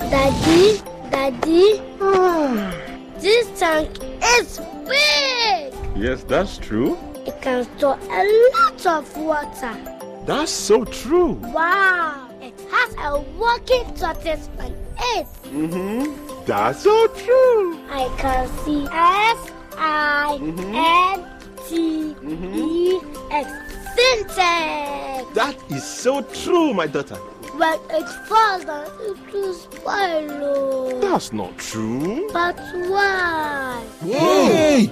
[0.10, 3.20] Daddy, Daddy, hmm.
[3.20, 3.90] this tank
[4.24, 5.74] is big.
[5.96, 6.98] Yes, that's true.
[7.28, 9.99] It can store a lot of water.
[10.30, 11.32] That's so true.
[11.42, 14.74] Wow, it has a working tortoise on
[15.18, 15.26] it.
[15.46, 16.46] Mm-hmm.
[16.46, 17.80] That's so true.
[17.90, 21.26] I can see S I N
[21.68, 23.02] T E
[23.32, 23.50] X.
[23.98, 25.34] Sintex.
[25.34, 27.16] That is so true, my daughter.
[27.58, 30.30] When it falls down, it will spoil.
[30.44, 31.00] oh.
[31.02, 32.30] That's not true.
[32.32, 32.56] But
[32.88, 33.84] why?
[34.02, 34.92] Hey!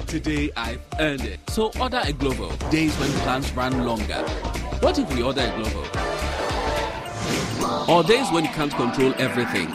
[0.11, 1.39] today I've earned it.
[1.49, 2.51] So order a Glovo.
[2.69, 4.21] Days when plans run longer.
[4.81, 5.87] What if we order a Glovo?
[7.87, 9.69] Or days when you can't control everything.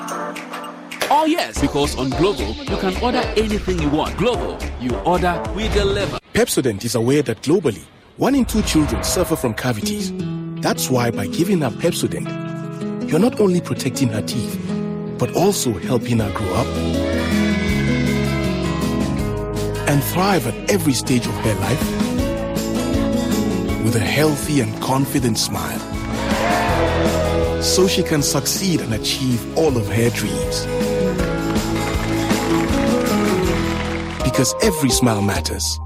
[1.08, 4.14] Oh yes, because on Glovo, you can order anything you want.
[4.16, 6.18] Glovo, you order, we deliver.
[6.34, 7.84] Pepsodent is aware that globally,
[8.18, 10.12] one in two children suffer from cavities.
[10.60, 12.28] That's why by giving her Pepsodent,
[13.08, 14.60] you're not only protecting her teeth,
[15.16, 17.45] but also helping her grow up
[19.88, 21.80] and thrive at every stage of her life
[23.84, 25.80] with a healthy and confident smile.
[27.62, 30.66] So she can succeed and achieve all of her dreams.
[34.24, 35.78] Because every smile matters.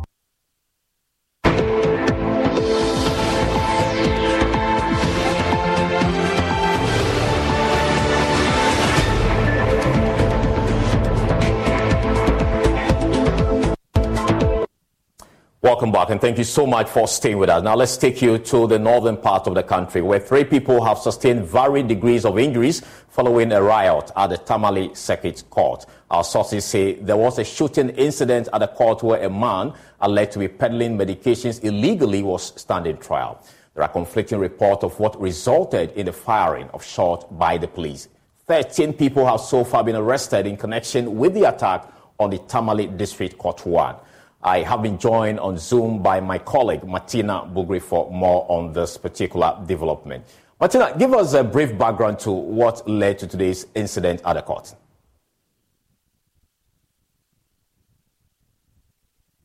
[15.62, 17.62] Welcome back, and thank you so much for staying with us.
[17.62, 20.96] Now, let's take you to the northern part of the country where three people have
[20.96, 25.84] sustained varying degrees of injuries following a riot at the Tamale Circuit Court.
[26.11, 30.32] Our sources say there was a shooting incident at the court where a man alleged
[30.32, 33.44] to be peddling medications illegally was standing trial.
[33.74, 38.08] There are conflicting reports of what resulted in the firing of shots by the police.
[38.46, 41.86] 13 people have so far been arrested in connection with the attack
[42.18, 43.96] on the Tamale District Court 1.
[44.43, 48.97] I have been joined on Zoom by my colleague Martina Bugri for more on this
[48.97, 50.24] particular development.
[50.59, 54.74] Martina, give us a brief background to what led to today's incident at the court.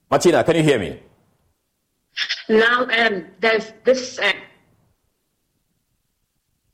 [0.09, 0.99] Martina, can you hear me?
[2.47, 4.19] Now, um, there's this.
[4.19, 4.31] Uh,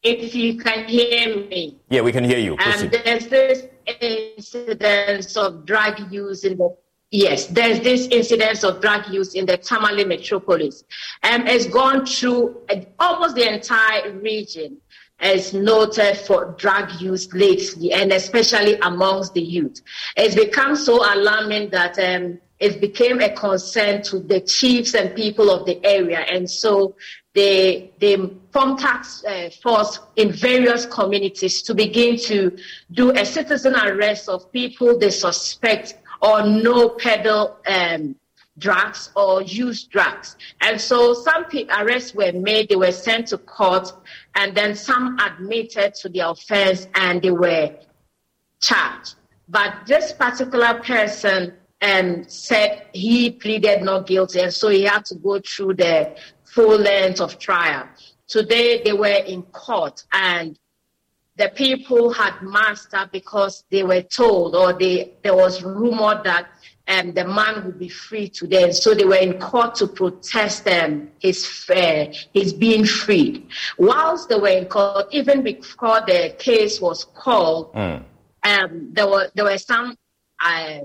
[0.03, 2.53] if you can hear me, Yeah, we can hear you.
[2.53, 3.65] um, there's this
[4.01, 6.75] incidence of drug use in the
[7.11, 10.85] Yes, there's this incidence of drug use in the Tamale metropolis.
[11.23, 14.77] Um, it's gone through uh, almost the entire region
[15.21, 19.81] is noted for drug use lately, and especially amongst the youth.
[20.15, 25.51] It's become so alarming that um, it became a concern to the chiefs and people
[25.51, 26.95] of the area, and so
[27.33, 28.17] they they
[28.51, 32.57] formed task uh, force in various communities to begin to
[32.91, 38.15] do a citizen arrest of people they suspect or no peddle um,
[38.57, 40.37] drugs or use drugs.
[40.61, 41.45] And so some
[41.79, 43.91] arrests were made, they were sent to court,
[44.35, 47.75] and then some admitted to the offense and they were
[48.61, 49.15] charged.
[49.49, 55.15] But this particular person um, said he pleaded not guilty, and so he had to
[55.15, 56.15] go through the
[56.45, 57.87] full length of trial.
[58.27, 60.57] Today they were in court, and
[61.37, 66.47] the people had masked up because they were told or they there was rumor that
[66.87, 68.71] um, the man would be free today.
[68.71, 73.47] So they were in court to protest um, his uh, his being freed.
[73.77, 78.03] Whilst they were in court, even before the case was called, Mm.
[78.43, 79.95] um, there were there were some
[80.43, 80.79] uh,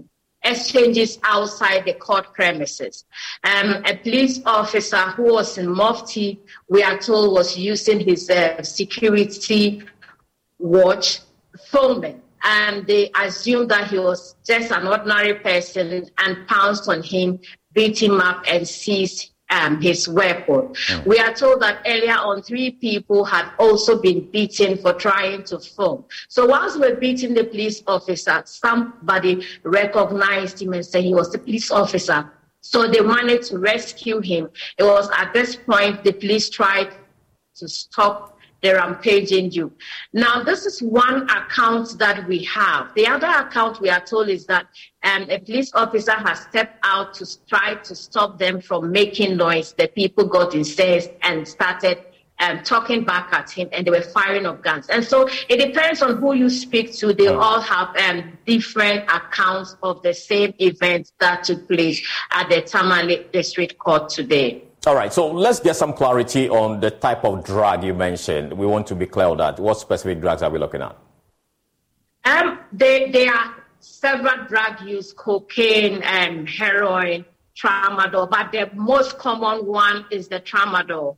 [0.44, 3.04] exchanges outside the court premises.
[3.42, 8.62] Um, a police officer who was in Mufti, we are told, was using his uh,
[8.62, 9.82] security
[10.58, 11.20] watch
[11.68, 12.22] filming.
[12.44, 17.40] And they assumed that he was just an ordinary person and pounced on him,
[17.72, 20.74] beat him up, and seized um, his weapon.
[21.04, 25.58] We are told that earlier on, three people had also been beaten for trying to
[25.58, 26.04] film.
[26.28, 31.30] So whilst we were beating the police officer, somebody recognized him and said he was
[31.30, 32.30] the police officer.
[32.60, 34.50] So they wanted to rescue him.
[34.78, 36.92] It was at this point the police tried
[37.56, 38.35] to stop
[38.66, 39.72] the rampaging you.
[40.12, 42.92] Now, this is one account that we have.
[42.94, 44.66] The other account we are told is that
[45.02, 49.72] um, a police officer has stepped out to try to stop them from making noise.
[49.72, 51.98] The people got incensed and started
[52.38, 54.88] um, talking back at him, and they were firing of guns.
[54.88, 57.14] And so it depends on who you speak to.
[57.14, 62.62] They all have um, different accounts of the same event that took place at the
[62.62, 64.65] Tamale District Court today.
[64.86, 68.52] All right, so let's get some clarity on the type of drug you mentioned.
[68.52, 69.58] We want to be clear on that.
[69.58, 70.96] What specific drugs are we looking at?
[72.24, 77.24] Um, there, there are several drug use, cocaine and heroin,
[77.60, 81.16] tramadol, but the most common one is the tramadol.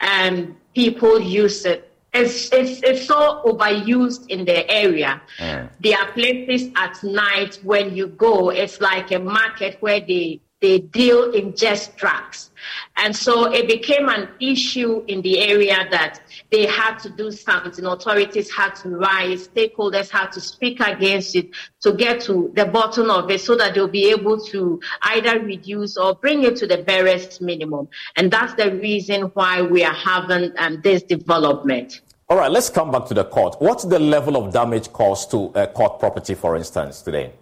[0.00, 1.92] And people use it.
[2.14, 5.20] It's, it's, it's so overused in the area.
[5.38, 10.78] There are places at night when you go, it's like a market where they, they
[10.78, 12.50] deal in just drugs.
[12.96, 17.84] And so it became an issue in the area that they had to do something.
[17.86, 21.50] Authorities had to rise, stakeholders had to speak against it
[21.80, 25.96] to get to the bottom of it so that they'll be able to either reduce
[25.96, 27.88] or bring it to the barest minimum.
[28.16, 32.02] And that's the reason why we are having um, this development.
[32.28, 33.56] All right, let's come back to the court.
[33.60, 37.32] What's the level of damage caused to uh, court property, for instance, today?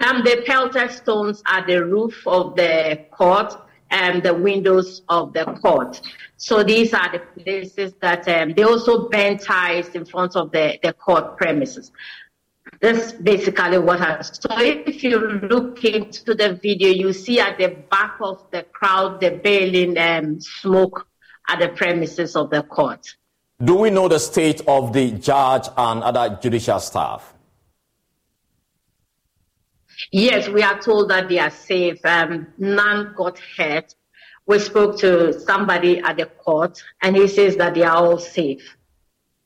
[0.00, 3.56] Um, the pelter stones are the roof of the court
[3.90, 6.00] and the windows of the court.
[6.36, 10.78] So these are the places that um, they also burn ties in front of the,
[10.82, 11.92] the court premises.
[12.80, 17.68] That's basically what I So if you look into the video, you see at the
[17.68, 21.06] back of the crowd the bailing um, smoke
[21.48, 23.16] at the premises of the court.
[23.62, 27.33] Do we know the state of the judge and other judicial staff?
[30.12, 32.04] Yes, we are told that they are safe.
[32.04, 33.94] Um, none got hurt.
[34.46, 38.76] We spoke to somebody at the court, and he says that they are all safe.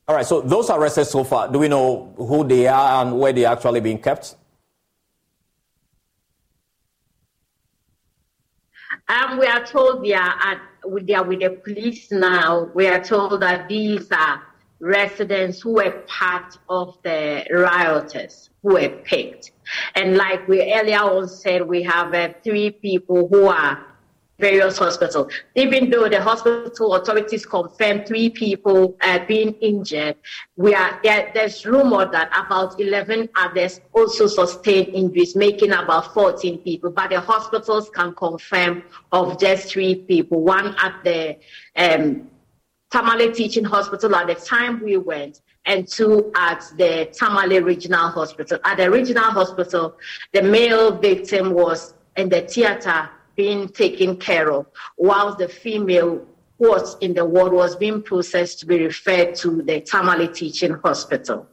[0.07, 3.31] All right, so those arrested so far, do we know who they are and where
[3.31, 4.35] they are actually being kept?
[9.07, 10.61] Um, we are told they are at
[11.01, 12.69] they are with the police now.
[12.73, 14.43] We are told that these are
[14.79, 19.51] residents who were part of the rioters who were picked.
[19.95, 23.85] And like we earlier on said, we have uh, three people who are
[24.39, 25.31] various hospitals.
[25.55, 30.15] Even though the hospital authorities confirmed three people uh, being injured,
[30.55, 36.59] we are there, there's rumor that about 11 others also sustained injuries, making about 14
[36.59, 36.89] people.
[36.89, 40.41] But the hospitals can confirm of just three people.
[40.41, 41.37] One at the
[41.75, 42.29] um,
[42.89, 48.57] Tamale Teaching Hospital at the time we went, and two at the Tamale Regional Hospital.
[48.65, 49.95] At the regional hospital,
[50.33, 54.65] the male victim was in the theater being taken care of,
[54.97, 56.25] whilst the female
[56.57, 61.47] was in the ward was being processed to be referred to the Tamale Teaching Hospital.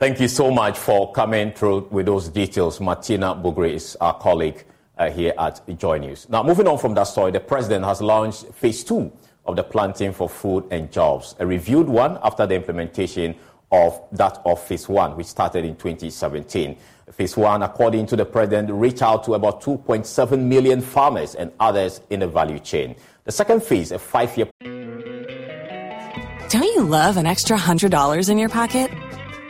[0.00, 2.80] Thank you so much for coming through with those details.
[2.80, 4.64] Martina Bugri is our colleague
[4.96, 6.26] uh, here at Joy News.
[6.28, 9.12] Now, moving on from that story, the president has launched phase two
[9.46, 13.34] of the Planting for Food and Jobs, a reviewed one after the implementation
[13.72, 16.76] of that of phase one, which started in 2017.
[17.10, 22.00] Phase one, according to the president, reached out to about 2.7 million farmers and others
[22.10, 22.94] in the value chain.
[23.24, 24.46] The second phase, a five year
[26.48, 28.90] Don't you love an extra $100 in your pocket?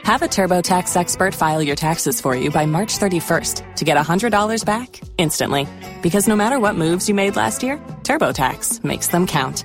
[0.04, 4.64] Have a TurboTax expert file your taxes for you by March 31st to get $100
[4.64, 5.68] back instantly.
[6.02, 9.64] Because no matter what moves you made last year, TurboTax makes them count.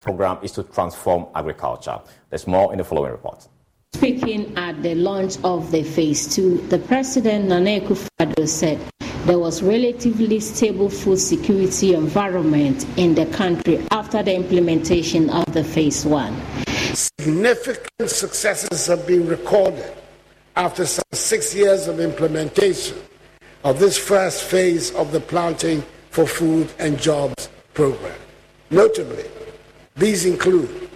[0.00, 1.98] Program is to transform agriculture.
[2.30, 3.48] There's more in the following report.
[3.94, 8.78] Speaking at the launch of the phase two, the president Nana Akufo-Addo said
[9.24, 15.64] there was relatively stable food security environment in the country after the implementation of the
[15.64, 16.36] phase one.
[16.94, 19.94] Significant successes have been recorded
[20.56, 22.96] after some six years of implementation
[23.64, 28.16] of this first phase of the Planting for Food and Jobs program.
[28.70, 29.24] Notably,
[29.98, 30.88] these include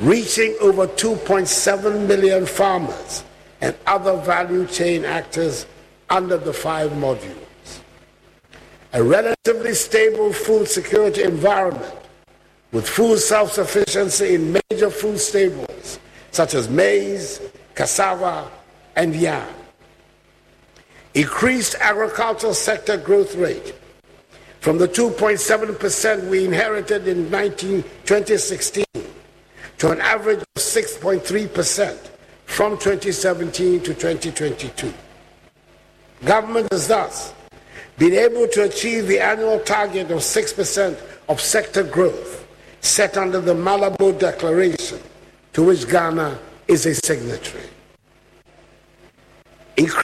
[0.00, 3.22] reaching over 2.7 million farmers
[3.60, 5.66] and other value chain actors
[6.08, 7.80] under the five modules,
[8.92, 11.94] a relatively stable food security environment
[12.72, 16.00] with food self sufficiency in major food staples
[16.32, 17.40] such as maize,
[17.74, 18.50] cassava,
[18.96, 19.46] and yam,
[21.14, 23.74] increased agricultural sector growth rate
[24.60, 28.84] from the 2.7% we inherited in 19, 2016
[29.78, 32.10] to an average of 6.3%
[32.44, 34.92] from 2017 to 2022.
[36.24, 37.32] Government has thus
[37.96, 42.46] been able to achieve the annual target of 6% of sector growth
[42.82, 45.00] set under the Malabo Declaration,
[45.54, 46.38] to which Ghana
[46.68, 47.64] is a signatory.
[49.76, 50.02] Incre-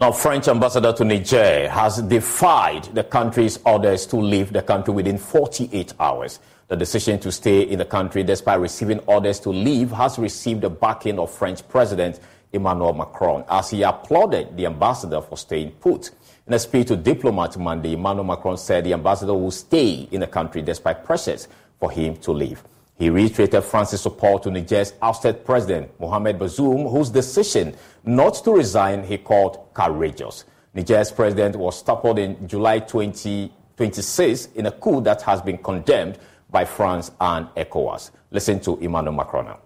[0.00, 5.18] Now, French ambassador to Niger has defied the country's orders to leave the country within
[5.18, 6.40] 48 hours.
[6.68, 10.70] The decision to stay in the country despite receiving orders to leave has received the
[10.70, 12.18] backing of French President
[12.50, 16.12] Emmanuel Macron as he applauded the ambassador for staying put.
[16.46, 20.26] In a speech to diplomats Monday, Emmanuel Macron said the ambassador will stay in the
[20.26, 21.46] country despite pressures
[21.78, 22.62] for him to leave.
[23.00, 27.74] He reiterated France's support to Niger's ousted president, Mohamed Bazoum, whose decision
[28.04, 30.44] not to resign he called courageous.
[30.74, 36.18] Niger's president was toppled in July 2026 in a coup that has been condemned
[36.50, 38.10] by France and ECOWAS.
[38.32, 39.60] Listen to Emmanuel Macron now.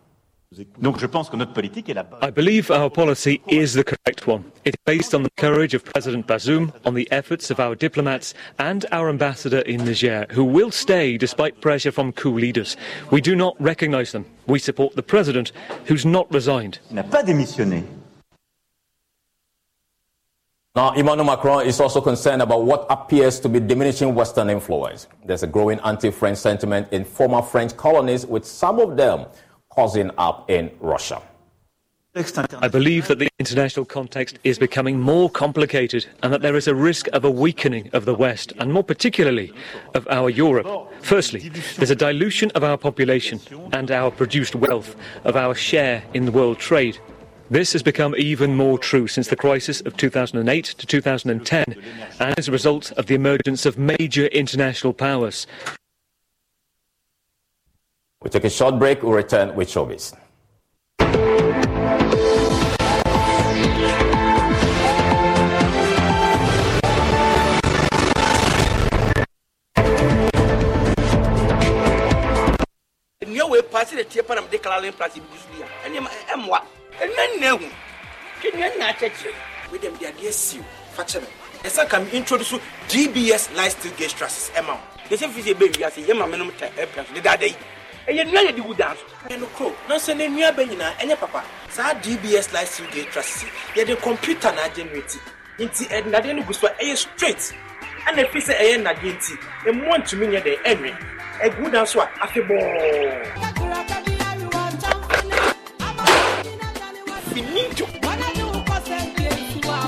[2.20, 4.52] I believe our policy is the correct one.
[4.64, 8.34] It is based on the courage of President Bazoum, on the efforts of our diplomats
[8.58, 12.76] and our ambassador in Niger, who will stay despite pressure from coup leaders.
[13.10, 14.26] We do not recognize them.
[14.46, 15.52] We support the president,
[15.86, 16.78] who's not resigned.
[20.76, 25.06] Now, Emmanuel Macron is also concerned about what appears to be diminishing Western influence.
[25.24, 29.26] There's a growing anti French sentiment in former French colonies, with some of them
[29.74, 31.20] causing up in Russia.
[32.16, 36.74] I believe that the international context is becoming more complicated and that there is a
[36.74, 39.52] risk of a weakening of the West, and more particularly
[39.94, 40.92] of our Europe.
[41.02, 43.40] Firstly, there's a dilution of our population
[43.72, 44.94] and our produced wealth,
[45.24, 46.98] of our share in world trade.
[47.50, 51.64] This has become even more true since the crisis of 2008 to 2010
[52.20, 55.48] and as a result of the emergence of major international powers.
[58.24, 60.16] We take a short break, we'll return with showbiz.
[73.24, 76.08] nnua wei pa sɛ detie pa na mede kala implant bi so bi a ɛnneɛma
[76.32, 76.60] ɛmmoa
[77.00, 77.68] ɛnna nna ahu
[78.40, 79.32] twɛnnua nna akyɛkyerɛ
[79.72, 80.62] wedam de adeɛ siw
[80.94, 81.28] fa kyɛ me.
[81.64, 82.54] Ɛsɛ ka me introduce
[82.88, 83.48] dbs
[83.98, 87.12] gauge trusses ɛma wo de sɛ firi sɛ ɛbɛwia sɛ yɛma menom ta ɛpra so
[87.14, 87.56] dedaada yi
[88.08, 89.04] ɛyɛ nnua yɛde wu dan so.
[89.28, 91.42] Ɛyɛ no koro nanso ne nnua bɛ nyinaa ɛnyɛ papa.
[91.70, 93.48] Saa dbs gauge trusses yi
[93.84, 95.18] yɛde computer na agenerate
[95.58, 97.54] nti ɛde nnadeɛ no gu so a ɛyɛ straight.
[98.06, 99.32] Ɛna ɛfiri sɛ ɛyɛ nnadeɛ nti
[99.66, 100.96] ɛmmoa ntumi nyɛ dɛ ɛnwe.
[101.40, 103.54] Ɛgu dan so a afebɔɔ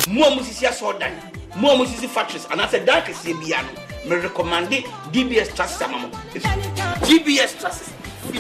[0.09, 1.13] mo a musisi asɔɔdan
[1.57, 3.69] mo a musisi factories anaasɛ dan kɛseɛ bia no
[4.17, 4.69] me recommend
[5.13, 6.09] DBS trust ama mo.
[7.05, 7.96] DBS trust.
[8.33, 8.39] We.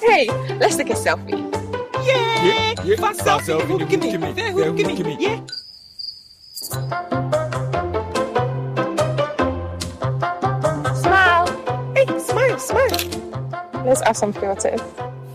[0.00, 0.28] Hey,
[0.58, 1.40] let's take a selfie.
[2.04, 2.96] Yeah, yeah.
[2.96, 3.46] Fast Fast selfie.
[3.46, 3.66] selfie.
[3.66, 4.10] Who give me?
[4.12, 4.34] Give me.
[4.52, 5.16] Who Yeah, give who give me?
[5.16, 5.16] me?
[5.18, 5.40] Yeah.
[10.94, 11.46] Smile.
[11.94, 12.93] Hey, smile, smile.
[13.84, 14.80] Let's add some filters.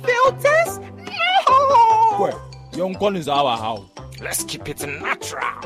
[0.03, 0.79] Filters?
[0.79, 2.17] No.
[2.19, 3.85] Well, young Collins our house.
[4.19, 5.61] Let's keep it natural.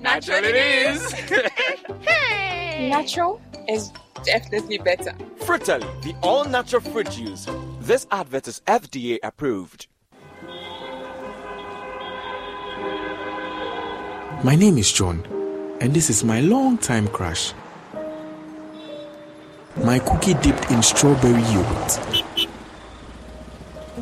[0.00, 1.12] Natural it is.
[2.02, 2.88] hey.
[2.88, 3.90] Natural is
[4.22, 5.12] definitely better.
[5.44, 7.48] Frutally, the all-natural fruit juice.
[7.80, 9.88] This advert is FDA approved.
[14.44, 15.26] My name is John,
[15.80, 17.52] and this is my long-time crush.
[19.84, 22.00] My cookie dipped in strawberry yogurt.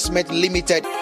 [0.09, 0.96] Limited.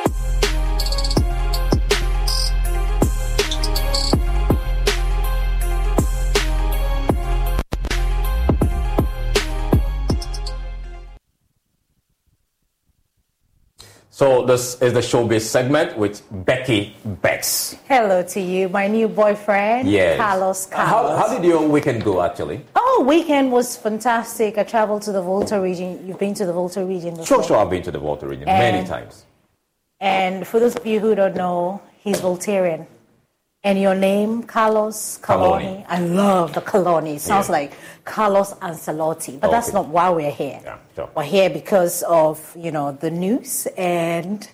[14.26, 17.76] So this is the showbiz segment with Becky Betts.
[17.88, 20.18] Hello to you, my new boyfriend, Yes.
[20.18, 21.20] Carlos uh, How, Carlos.
[21.20, 22.66] how did your weekend go actually?
[22.76, 24.58] oh, weekend was fantastic.
[24.58, 26.08] I traveled to the Volta region.
[26.08, 27.28] You've been to the Volta region before.
[27.28, 27.58] Sure, sure.
[27.58, 29.26] I've been to the Volta region many times.
[30.00, 32.88] And for those of you who don't know, he's Voltarian.
[33.66, 35.84] And your name, Carlos Caloni.
[35.84, 35.86] Caloni.
[35.90, 37.16] I love the Caloni.
[37.16, 37.54] It sounds Yeah.
[37.54, 37.72] like
[38.06, 39.40] Carlos Ancelotti.
[39.40, 40.60] But that's not why we're here.
[40.96, 41.10] sure.
[41.16, 44.48] We're here because of, you know, the news and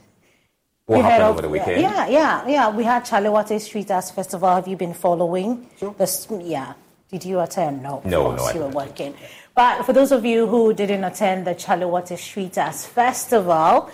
[0.86, 1.82] What we happened over the weekend?
[1.82, 2.70] Yeah, yeah, yeah.
[2.70, 4.48] We had Chale Wote Street Arts Festival.
[4.56, 5.68] Have you been following?
[5.82, 6.74] The yeah.
[7.12, 7.84] Did you attend?
[7.84, 8.02] No.
[8.06, 9.14] No, no, You were working.
[9.54, 13.90] But for those of you who didn't attend the Chale Wote Street Arts Festival,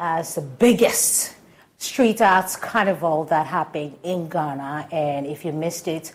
[0.00, 1.34] it's the biggest
[1.82, 4.88] street arts carnival that happened in Ghana.
[4.92, 6.12] And if you missed it,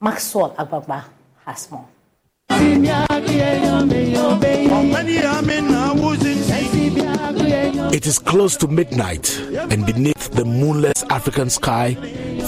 [0.00, 1.04] Maxwell Agbagba
[1.44, 1.88] has more.
[7.90, 11.94] It is close to midnight, and beneath the moonless African sky,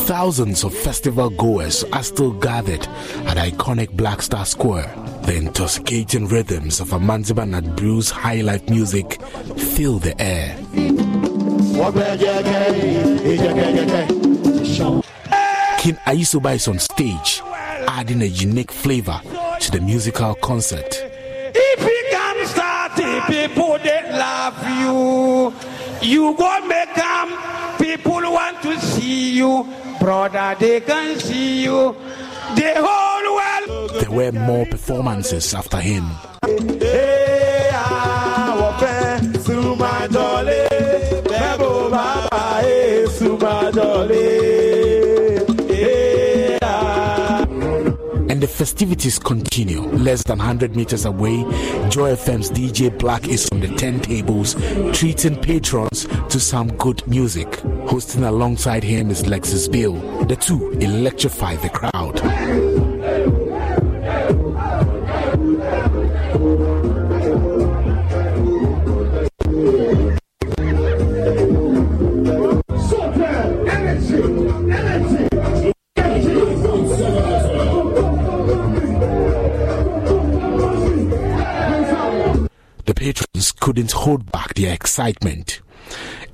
[0.06, 2.86] thousands of festival goers are still gathered
[3.26, 4.94] at iconic Black Star Square.
[5.22, 9.20] The intoxicating rhythms of Amanzeba Nat Brew's high life music
[9.56, 10.56] fill the air.
[15.78, 17.40] King Ayisoba is on stage,
[17.88, 19.18] adding a unique flavor
[19.60, 20.86] to the musical concert.
[20.92, 25.54] If you can start it, people they love you.
[26.06, 27.28] You go make them.
[27.78, 29.66] People want to see you,
[29.98, 30.54] brother.
[30.60, 31.96] They can see you.
[32.56, 33.90] The whole world.
[34.02, 36.04] There were more performances after him.
[36.44, 37.29] Hey,
[48.40, 49.82] The festivities continue.
[49.82, 51.42] Less than 100 meters away,
[51.90, 54.56] Joy FM's DJ Black is on the turntables,
[54.94, 57.56] treating patrons to some good music.
[57.86, 59.92] Hosting alongside him is Lexis Bill.
[60.24, 62.89] The two electrify the crowd.
[83.40, 85.60] Couldn't hold back their excitement.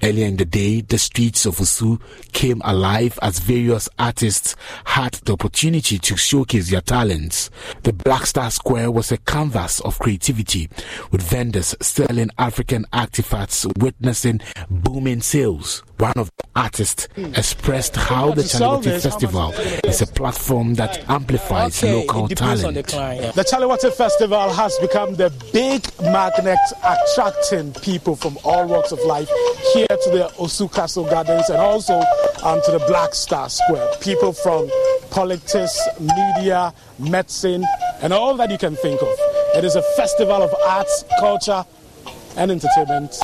[0.02, 2.00] Earlier in the day, the streets of Osu
[2.32, 4.54] came alive as various artists
[4.84, 7.50] had the opportunity to showcase their talents.
[7.82, 10.68] The Black Star Square was a canvas of creativity,
[11.10, 15.82] with vendors selling African artifacts witnessing booming sales.
[15.98, 19.52] One of the artists expressed how the Chale Wote Festival
[19.84, 22.88] is a platform that amplifies local talent.
[22.88, 28.98] The Chale Wote Festival has become the big magnet attracting people from all walks of
[29.00, 29.30] life
[29.72, 31.94] here to the Osu Castle Gardens and also
[32.44, 33.88] um, to the Black Star Square.
[34.02, 34.68] People from
[35.10, 37.64] politics, media, medicine,
[38.02, 39.08] and all that you can think of.
[39.54, 41.64] It is a festival of arts, culture,
[42.36, 43.16] and entertainment.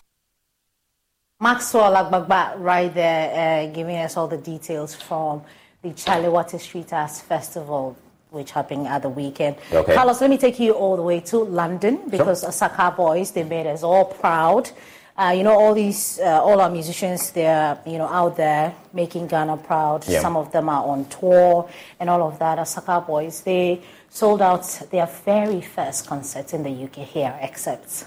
[1.43, 5.43] Maxwell Agbagba right there uh, giving us all the details from
[5.82, 7.97] the Chale Wote Street Arts Festival
[8.30, 9.57] which happened at the weekend.
[9.72, 9.93] Okay.
[9.95, 13.66] Carlos, let me take you all the way to London because Asakaa Boys, they made
[13.66, 14.70] us all proud.
[15.18, 19.26] Uh, you know, all these, uh, all our musicians, they're, you know, out there making
[19.26, 20.07] Ghana proud.
[20.07, 20.20] Yeah.
[20.20, 21.68] Some of them are on tour
[21.99, 22.59] and all of that.
[22.59, 24.62] Asakaa Boys, they sold out
[24.93, 28.07] their very first concert in the UK here, except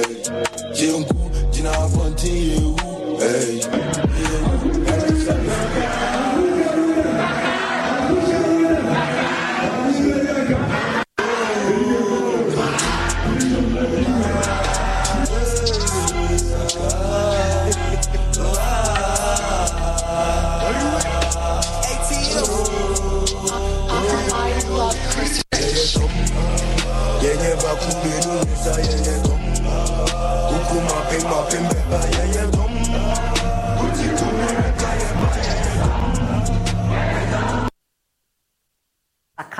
[2.21, 2.60] Jina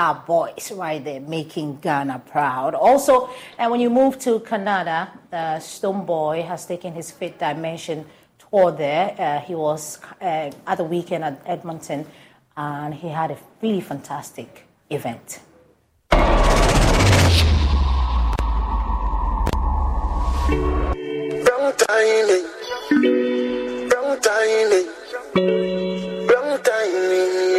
[0.02, 2.74] Aka Boys right there making Ghana proud.
[2.74, 8.06] Also, and when you move to Canada, the Stonebwoy has taken his fifth dimension
[8.40, 9.16] tour there.
[9.18, 12.08] Uh, he was uh, at the weekend at Edmonton
[12.58, 15.40] and he had a really fantastic event.
[16.10, 16.42] Brown
[21.78, 22.44] tiny,
[23.88, 24.86] brown tiny,
[26.28, 27.51] brown tiny.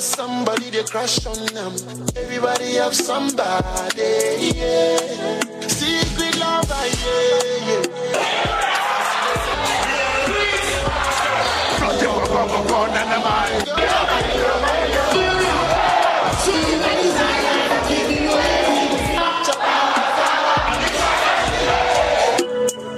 [0.00, 1.74] Where somebody they crash on them.
[2.16, 4.00] Everybody have somebody,
[4.56, 4.96] yeah.
[5.68, 7.82] Secret love, yeah,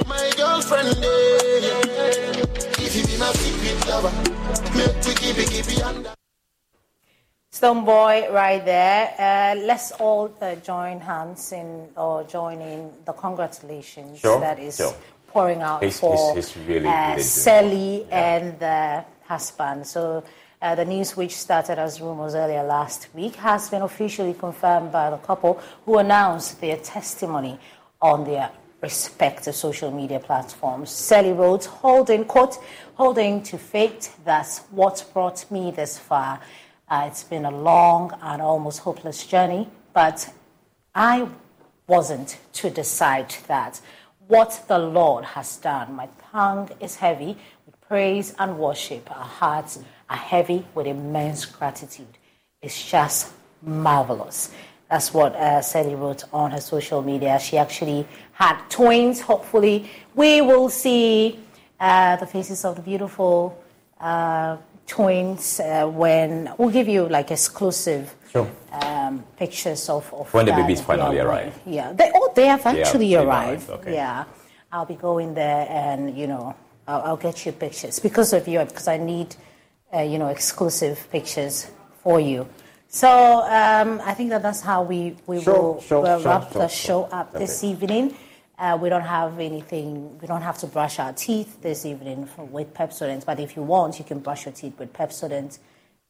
[0.07, 1.83] My girlfriend, yeah.
[2.79, 4.13] If you be my secret lover,
[4.77, 6.12] make we keep it, keep it under.
[7.63, 9.15] Stonebwoy right there.
[9.17, 14.79] Uh, let's all uh, join hands in or join in the congratulations Sure, that is
[14.79, 14.93] sure.
[15.29, 19.87] pouring out He's- for he's- he's really, uh, really Sally and the husband.
[19.87, 20.25] So
[20.61, 25.11] uh, the news, which started as rumors earlier last week, has been officially confirmed by
[25.11, 27.61] the couple who announced their testimony
[28.01, 28.51] on their
[28.81, 30.91] respective social media platforms.
[30.91, 32.59] Sally wrote, holding, quote,
[32.95, 36.41] holding to fate, that's what brought me this far.
[36.93, 40.31] Uh, it's been a long and almost hopeless journey, but
[40.95, 41.27] I
[41.87, 43.81] wasn't to decide that.
[44.29, 49.11] What the Lord has done, my tongue is heavy with praise and worship.
[49.11, 49.79] Our hearts
[50.11, 52.19] are heavy with immense gratitude.
[52.61, 53.33] It's just
[53.63, 54.53] marvelous.
[54.91, 57.41] That's what uh, Sally wrote on her social media.
[57.41, 59.23] She actually had twins.
[59.23, 61.41] Hopefully, we will see
[61.81, 63.59] uh, the faces of the beautiful
[63.99, 68.49] uh, twins uh, when we'll give you like exclusive Sure.
[68.73, 71.61] um, pictures of, of When the babies finally Yeah, arrive.
[71.67, 73.69] Yeah, they oh they have actually they've arrived.
[73.69, 73.95] arrived, okay.
[73.95, 74.25] Yeah,
[74.73, 76.55] I'll be going there and you know
[76.89, 79.37] I'll, I'll get you pictures because of you because I need
[79.95, 81.71] uh, you know exclusive pictures
[82.03, 82.49] for you.
[82.89, 87.05] So um, I think that that's how we we Sure, will sure, wrap the show
[87.05, 88.15] up this evening.
[88.63, 90.17] Uh, we don't have anything.
[90.21, 93.25] We don't have to brush our teeth this evening for, with Pepsodent.
[93.25, 95.59] But if you want, you can brush your teeth with Pepsodent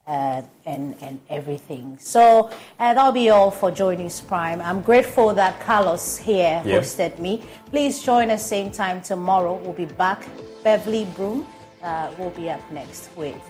[0.07, 1.97] uh, and and everything.
[1.99, 4.61] So uh, that'll be all for joining Prime.
[4.61, 6.81] I'm grateful that Carlos here Yeah.
[6.81, 7.43] hosted me.
[7.71, 9.55] Please join us same time tomorrow.
[9.55, 10.21] We'll be back.
[10.63, 11.47] Beverly Broom
[11.83, 13.41] uh, will be up next with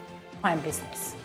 [0.41, 1.17] Prime Business.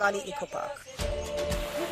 [0.00, 0.80] Valley Eco Park.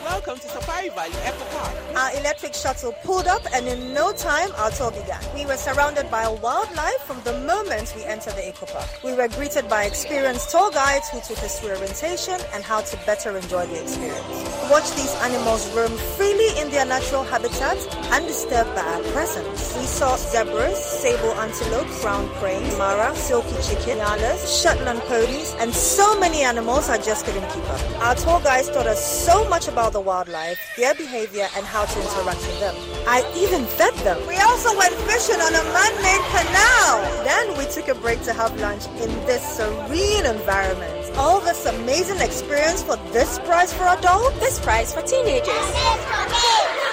[0.03, 1.75] Welcome to Safari Valley Eco Park.
[1.95, 5.21] Our electric shuttle pulled up, and in no time, our tour began.
[5.35, 8.89] We were surrounded by wildlife from the moment we entered the eco park.
[9.05, 12.97] We were greeted by experienced tour guides who took us through orientation and how to
[13.05, 14.48] better enjoy the experience.
[14.71, 17.79] Watch these animals roam freely in their natural habitat,
[18.13, 19.75] undisturbed by our presence.
[19.79, 26.21] We saw zebras, sable antelope, brown cranes, mara, silky chicken, nyalas, Shetland ponies, and so
[26.21, 27.81] many animals I just couldn't keep up.
[28.03, 32.01] Our tour guides taught us so much about the wildlife, their behavior, and how to
[32.03, 32.75] interact with them.
[33.07, 34.21] I even fed them.
[34.29, 37.25] We also went fishing on a man-made canal.
[37.25, 41.17] Then we took a break to have lunch in this serene environment.
[41.17, 44.39] All this amazing experience for this price for adults?
[44.39, 45.49] This price for teenagers.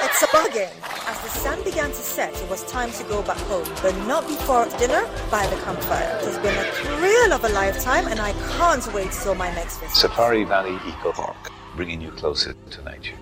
[0.04, 0.70] It's a bargain.
[1.08, 4.28] As the sun began to set, it was time to go back home, but not
[4.28, 6.18] before dinner by the campfire.
[6.22, 9.80] It has been a thrill of a lifetime, and I can't wait till my next
[9.80, 9.96] visit.
[9.96, 13.16] Safari Valley Eco Park, bringing you closer to nature.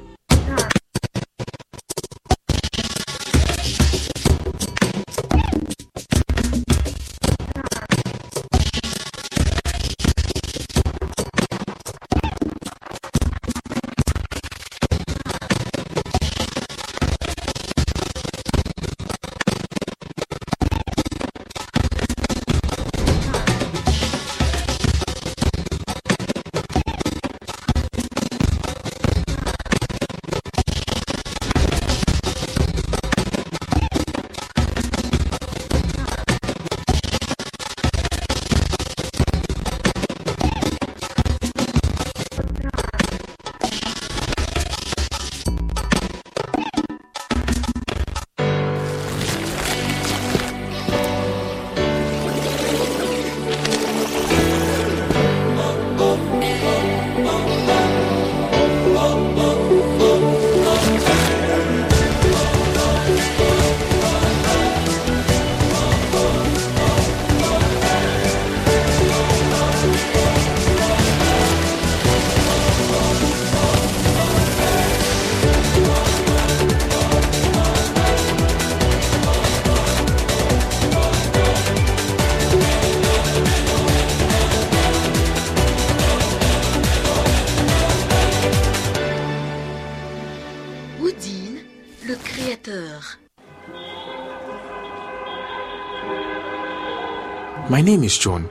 [97.83, 98.49] Name is John,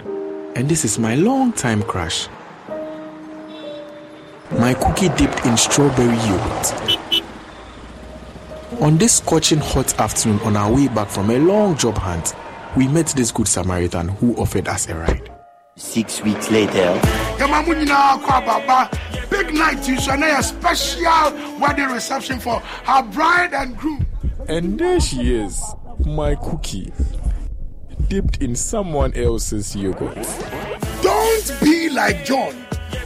[0.55, 2.29] and this is my long-time crush.
[4.59, 7.23] My cookie dipped in strawberry yogurt.
[8.83, 12.35] On this scorching hot afternoon on our way back from a long job hunt,
[12.77, 15.31] we met this good Samaritan who offered us a ride.
[15.77, 17.01] Six weeks later,
[17.39, 18.91] Yama mu nyinaa kɔ ababa.
[19.31, 24.07] Big night you shall a special wedding reception for her bride and groom.
[24.49, 25.63] And there she is,
[26.05, 26.93] my cookie,
[28.13, 30.15] dipped in someone else's yogurt.
[31.01, 32.53] Don't be like John,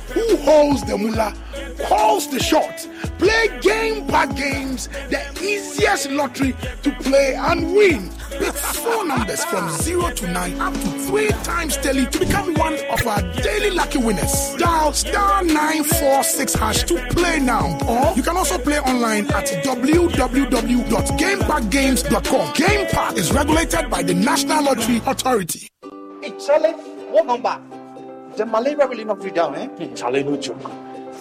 [0.09, 1.33] who holds the mullah,
[1.87, 8.06] calls the shot, play game pack games, the easiest lottery to play and win.
[8.67, 12.75] Pick four numbers from 0 to 9 up to 3 times daily to become one
[12.91, 14.55] of our daily lucky winners.
[14.59, 17.79] Dial star 946 hash to play now.
[17.87, 22.53] Or you can also play online at www.gamepackgames.com.
[22.55, 25.69] Game Park is regulated by the National Lottery Authority.
[26.23, 26.73] Hey, Charlie,
[27.12, 27.61] what number?
[28.37, 29.69] The malaria will not be down, eh?
[29.95, 30.61] Charlie, no joke.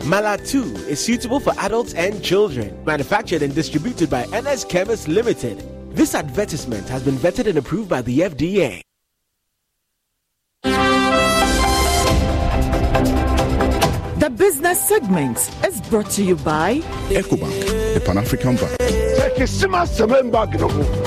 [0.00, 2.82] Malatu is suitable for adults and children.
[2.84, 5.62] Manufactured and distributed by NS Chemist Limited.
[5.94, 8.80] This advertisement has been vetted and approved by the FDA.
[14.20, 16.78] The business segment is brought to you by
[17.08, 18.76] EcoBank, the Pan African Bank.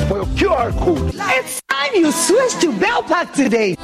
[0.07, 1.11] for your QR code.
[1.15, 3.75] It's time you switch to Bell Pack today.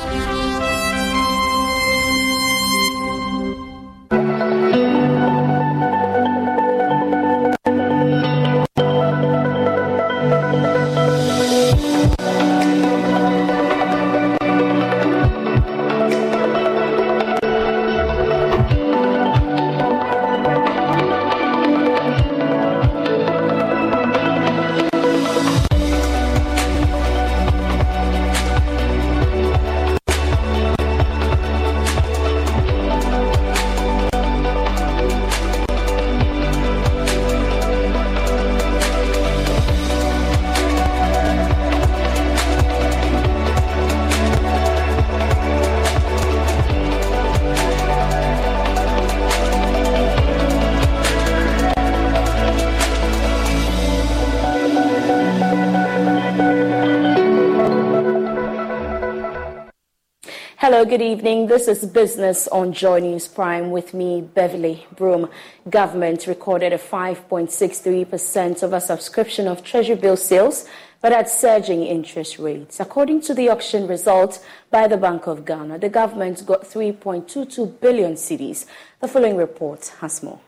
[60.90, 61.46] Good evening.
[61.46, 65.30] This is Business on Joy News Prime with me, Beverly Broom.
[65.70, 70.68] Government recorded a 5.63% of a subscription of Treasury bill sales,
[71.00, 72.80] but at surging interest rates.
[72.80, 78.14] According to the auction result by the Bank of Ghana, the government got 3.22 billion
[78.14, 78.66] cedis.
[79.00, 80.40] The following report has more.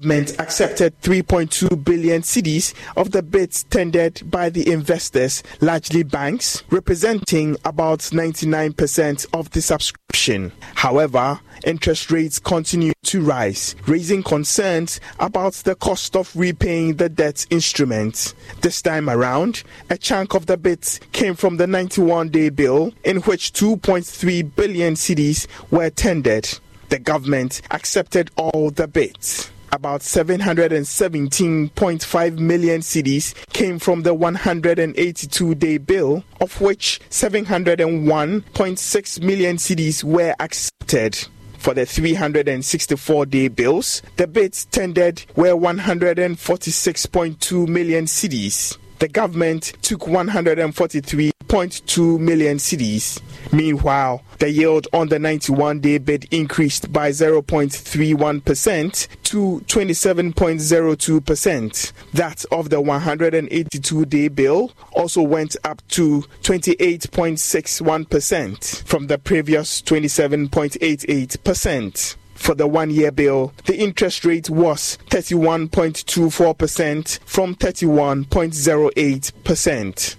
[0.00, 6.62] The government accepted 3.2 billion cedis of the bids tendered by the investors, largely banks,
[6.70, 10.52] representing about 99% of the subscription.
[10.74, 17.44] However, interest rates continue to rise, raising concerns about the cost of repaying the debt
[17.50, 18.32] instrument.
[18.62, 23.18] This time around, a chunk of the bids came from the 91 day bill, in
[23.18, 26.48] which 2.3 billion cedis were tendered.
[26.88, 35.78] The government accepted all the bids about 717.5 million cedis came from the 182 day
[35.78, 41.16] bill, of which 701.6 million cedis were accepted.
[41.58, 48.78] For the 364 day bills, the bids tendered were 146.2 million cedis.
[49.00, 53.18] The government took 143.2 million cedis.
[53.50, 61.92] Meanwhile, the yield on the 91 day bid increased by 0.31% to 27.02%.
[62.12, 72.16] That of the 182 day bill also went up to 28.61% from the previous 27.88%.
[72.40, 80.16] For the one year bill, the interest rate was 31.24% from 31.08%.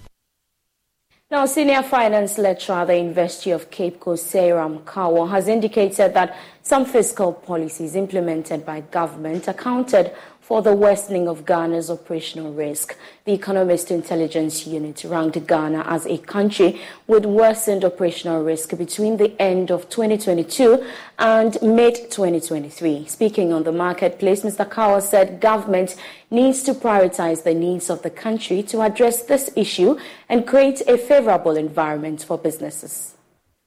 [1.32, 6.36] Now, senior finance lecturer at the University of Cape Coast, Seyram Kawa, has indicated that
[6.62, 10.12] some fiscal policies implemented by government accounted
[10.42, 12.96] for the worsening of Ghana's operational risk.
[13.24, 19.40] The Economist Intelligence Unit ranked Ghana as a country with worsened operational risk between the
[19.40, 20.84] end of 2022
[21.18, 23.06] and mid 2023.
[23.06, 24.68] Speaking on the marketplace, Mr.
[24.68, 25.96] Kawa said government
[26.30, 29.96] needs to prioritize the needs of the country to address this issue
[30.28, 33.14] and create a favorable environment for businesses.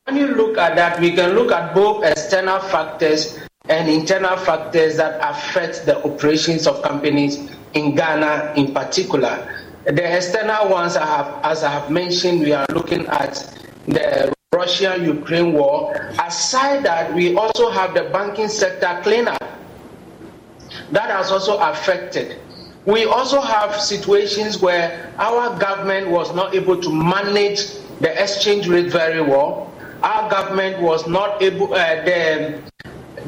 [0.03, 3.39] When you look at that, we can look at both external factors
[3.69, 9.51] and internal factors that affect the operations of companies in Ghana in particular.
[9.85, 13.35] The external ones, I have, as I have mentioned, we are looking at
[13.87, 15.93] the Russia Ukraine war.
[16.19, 19.41] Aside that, we also have the banking sector cleanup.
[20.91, 22.39] That has also affected.
[22.85, 27.65] We also have situations where our government was not able to manage
[27.99, 29.73] the exchange rate very well.
[30.03, 32.61] Our government was not able, uh, the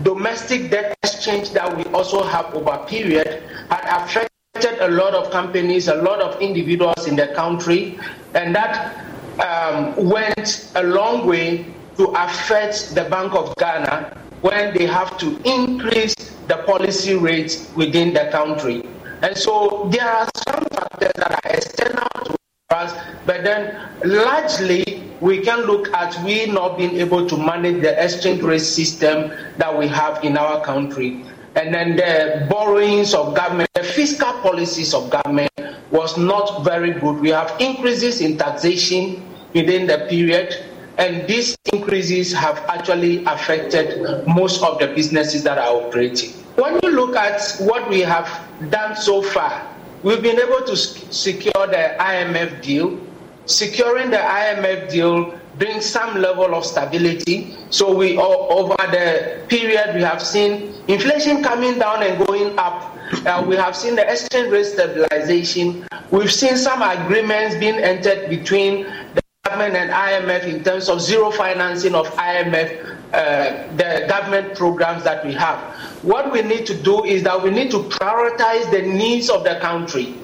[0.03, 5.88] domestic debt exchange that we also have over period had affected a lot of companies,
[5.88, 7.99] a lot of individuals in the country,
[8.34, 8.95] and that
[9.40, 11.65] um, went a long way
[11.98, 16.15] to affect the Bank of Ghana when they have to increase
[16.48, 18.88] the policy rates within the country.
[19.22, 22.38] And so there are some factors that are external to
[22.69, 24.84] but then largely
[25.22, 29.77] we can look at we not being able to manage the exchange rate system that
[29.77, 31.23] we have in our country.
[31.56, 35.49] And then the borrowings of government, the fiscal policies of government
[35.91, 37.19] was not very good.
[37.19, 40.53] We have increases in taxation within the period,
[40.98, 46.31] and these increases have actually affected most of the businesses that are operating.
[46.57, 48.30] When you look at what we have
[48.69, 49.65] done so far,
[50.03, 52.99] we've been able to secure the IMF deal,
[53.45, 57.56] securing the IMF deal brings some level of stability.
[57.69, 62.94] So we over the period we have seen inflation coming down and going up.
[63.26, 65.88] Uh, we have seen the exchange rate stabilization.
[66.11, 68.84] We've seen some agreements being entered between
[69.15, 75.03] the government and IMF in terms of zero financing of IMF, uh, the government programs
[75.03, 75.60] that we have.
[76.03, 79.60] What we need to do is that we need to prioritize the needs of the
[79.61, 80.15] country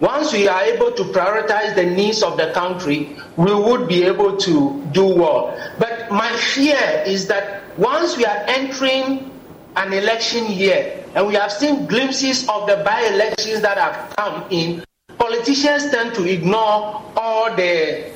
[0.00, 4.36] once we are able to prioritize the needs of the country, we would be able
[4.36, 5.56] to do well.
[5.78, 9.30] But my fear is that once we are entering
[9.76, 14.44] an election year and we have seen glimpses of the by elections that have come
[14.50, 14.84] in,
[15.16, 18.13] politicians tend to ignore all the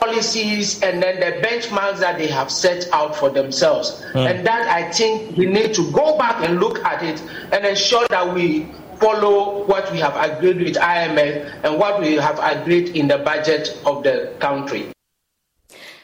[0.00, 4.02] policies and then the benchmarks that they have set out for themselves.
[4.14, 4.30] Mm.
[4.30, 7.22] And that I think we need to go back and look at it
[7.52, 8.66] and ensure that we
[9.00, 13.78] follow what we have agreed with IMF and what we have agreed in the budget
[13.86, 14.88] of the country.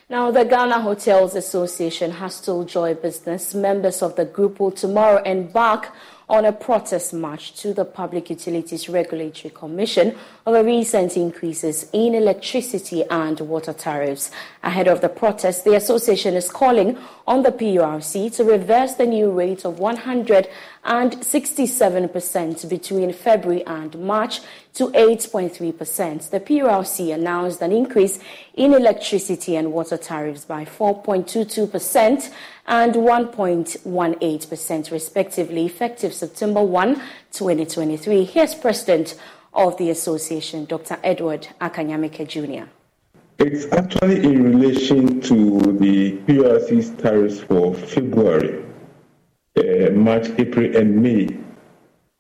[0.09, 5.21] Now, the Ghana Hotels Association has told Joy Business members of the group will tomorrow
[5.25, 5.93] embark
[6.29, 13.05] on a protest march to the Public Utilities Regulatory Commission over recent increases in electricity
[13.05, 14.33] and water tariffs.
[14.65, 16.99] Ahead of the protest, the association is calling
[17.29, 19.79] on the PURC to reverse the new rate of
[20.87, 24.41] 167% between February and March
[24.75, 26.31] to 8.3%.
[26.31, 28.21] The PURC announced an increase
[28.55, 32.33] in electricity and water tariffs by 4.22%
[32.67, 36.95] and 1.18% respectively, effective September 1,
[37.33, 38.25] 2023.
[38.25, 39.17] Here's President
[39.53, 40.99] of the association, Dr.
[41.03, 42.69] Edward Akanyamike Jr.
[43.39, 48.65] It's actually in relation to the PURC's tariffs for February,
[49.57, 51.29] uh, March, April, and May.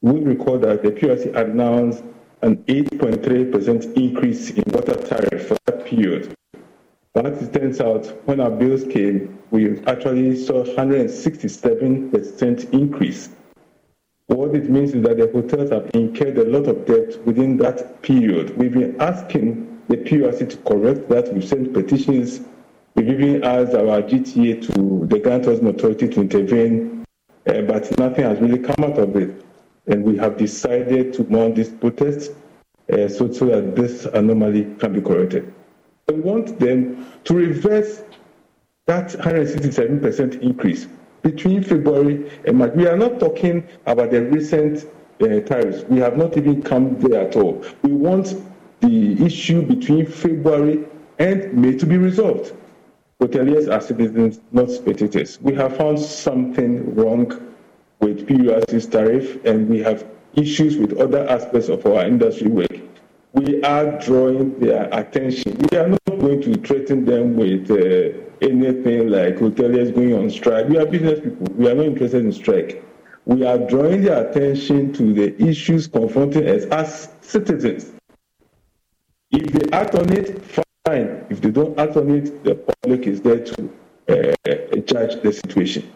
[0.02, 2.04] We recall that the PURC announced
[2.42, 6.34] an 8.3% increase in water tariff for that period.
[7.14, 13.30] But as it turns out, when our bills came, we actually saw 167% increase.
[14.26, 18.02] What it means is that the hotels have incurred a lot of debt within that
[18.02, 18.56] period.
[18.56, 21.32] We've been asking the PURC to correct that.
[21.32, 22.40] We've sent petitions.
[22.96, 26.95] We've even asked our GTA to the Ghana Tourism Authority to intervene,
[27.46, 29.44] uh, but nothing has really come out of it.
[29.86, 32.32] And we have decided to mount this protest
[32.92, 35.52] uh, so, so that this anomaly can be corrected.
[36.08, 38.02] We want them to reverse
[38.86, 40.86] that 167% increase
[41.22, 42.72] between February and March.
[42.74, 44.84] We are not talking about the recent
[45.20, 45.84] uh, tariffs.
[45.88, 47.64] We have not even come there at all.
[47.82, 48.34] We want
[48.80, 50.86] the issue between February
[51.18, 52.52] and May to be resolved.
[53.20, 55.40] Hoteliers are citizens, not spectators.
[55.40, 57.26] We have found something wrong
[58.00, 62.76] with PURC's tariff, and we have issues with other aspects of our industry work
[63.36, 65.58] we are drawing their attention.
[65.70, 70.68] We are not going to threaten them with uh, anything like hoteliers going on strike.
[70.68, 71.46] We are business people.
[71.54, 72.82] We are not interested in strike.
[73.26, 77.92] we are drawing their attention to the issues confronting us as citizens.
[79.32, 80.40] If they act on it,
[81.46, 83.70] they don't act on it, the public is there to
[84.08, 85.92] uh, judge the situation.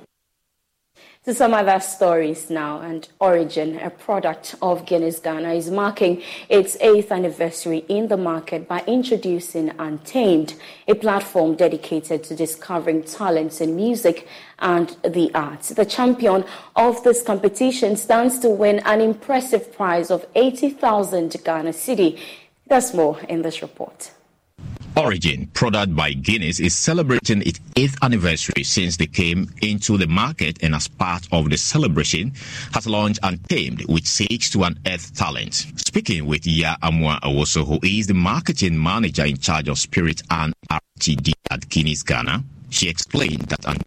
[1.24, 6.76] To some other stories now, and Orijin, a product of Guinness Ghana, is marking its
[6.80, 10.54] eighth anniversary in the market by introducing Untamed,
[10.88, 14.28] a platform dedicated to discovering talents in music
[14.60, 15.70] and the arts.
[15.70, 16.44] The champion
[16.74, 22.18] of this competition stands to win an impressive prize of 80,000 Ghana Cedi.
[22.66, 24.12] There's more in this report.
[24.96, 30.58] Orijin, product by Guinness, is celebrating its eighth anniversary since they came into the market
[30.62, 32.32] and as part of the celebration
[32.72, 35.66] has launched Untamed, which seeks to unearth talent.
[35.76, 40.52] Speaking with Ya Amwa Awoso, who is the marketing manager in charge of Spirit and
[40.70, 43.86] RTD at Guinness Ghana, she explained that Untamed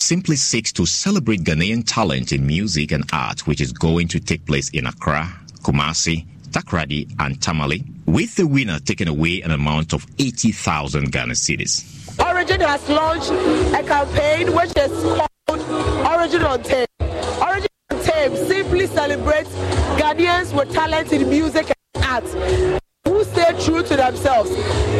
[0.00, 4.44] simply seeks to celebrate Ghanaian talent in music and art, which is going to take
[4.44, 10.06] place in Accra, Kumasi, Takoradi, and Tamale, with the winner taking away an amount of
[10.20, 11.82] 80,000 Ghana cedis.
[12.16, 13.30] Orijin has launched
[13.74, 15.60] a campaign which is called
[16.06, 16.88] Orijin on Tape.
[17.00, 19.50] Orijin on Tape simply celebrates
[19.98, 24.50] Ghanaians with talent in music and art who stay true to themselves.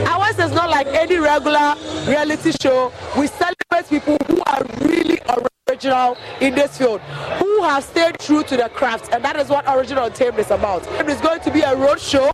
[0.06, 1.74] Ours is not like any regular
[2.06, 2.92] reality show.
[3.18, 5.18] We celebrate people who are really
[5.68, 7.00] original in this field,
[7.38, 10.86] who have stayed true to the craft, and that is what Original Tape is about.
[11.00, 12.30] It is going to be a road show,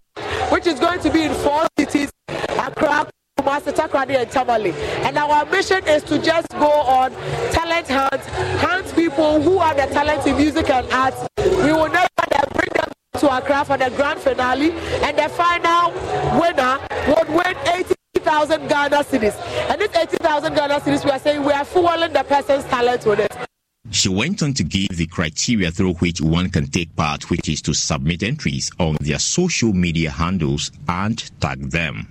[0.50, 4.72] which is going to be in four cities, Accra, Kumasi, Takoradi, and Tamale.
[5.06, 7.12] And our mission is to just go on
[7.52, 8.22] talent hunt,
[8.58, 11.26] hunt people who have the talent in music and arts.
[11.38, 12.08] We will never
[12.54, 15.90] bring them to Accra for the grand finale, and the final
[16.40, 16.78] winner
[17.08, 17.56] would win
[18.14, 19.36] 80,000 Ghana cedis.
[19.68, 23.20] And this 80,000 Ghana cedis, we are saying we are fueling the person's talent with
[23.20, 23.36] it.
[23.90, 27.60] She went on to give the criteria through which one can take part, which is
[27.62, 32.06] to submit entries on their social media handles and tag them.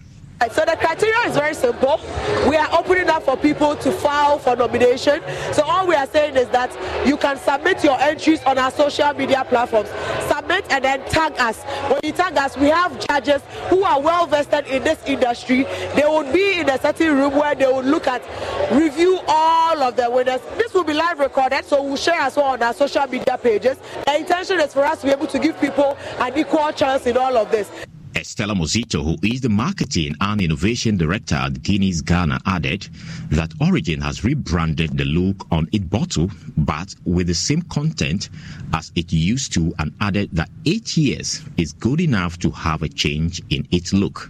[0.47, 1.99] So the criteria is very simple.
[2.47, 5.21] We are opening up for people to file for nomination.
[5.51, 6.71] So all we are saying is that
[7.05, 9.89] you can submit your entries on our social media platforms.
[10.33, 11.61] Submit and then tag us.
[11.91, 15.63] When you tag us, we have judges who are well vested in this industry.
[15.95, 18.23] They would be in a certain room where they would look at,
[18.71, 20.39] review all of the winners.
[20.57, 23.77] This will be live recorded, so we'll share as well on our social media pages.
[24.05, 27.17] The intention is for us to be able to give people an equal chance in
[27.17, 27.88] all of this.
[28.15, 32.89] Estella Mozito, who is the marketing and innovation director at Guinness Ghana, added
[33.29, 38.29] that Orijin has rebranded the look on its bottle, but with the same content
[38.73, 42.89] as it used to, and added that eight years is good enough to have a
[42.89, 44.29] change in its look.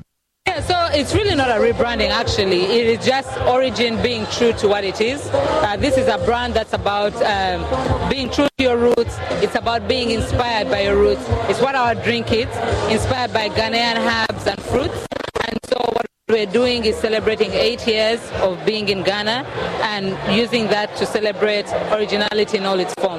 [0.49, 2.63] Yeah, so it's really not a rebranding actually.
[2.63, 5.21] It is just Orijin being true to what it is.
[5.31, 9.15] Uh, this is a brand that's about um, being true to your roots.
[9.43, 11.23] It's about being inspired by your roots.
[11.49, 12.49] It's what our drink is,
[12.89, 15.05] inspired by Ghanaian herbs and fruits.
[15.45, 19.45] And so what we're doing is celebrating eight years of being in Ghana
[19.93, 23.18] and using that to celebrate originality in all its forms.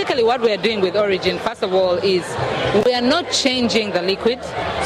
[0.00, 2.24] Basically, what we're doing with Orijin, first of all, is
[2.86, 4.42] we are not changing the liquid.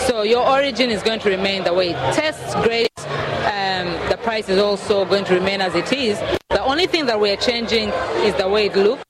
[0.08, 2.90] So your origin is going to remain the way it tastes great.
[2.98, 6.18] Um, the price is also going to remain as it is.
[6.50, 7.90] The only thing that we're changing
[8.26, 9.04] is the way it looks.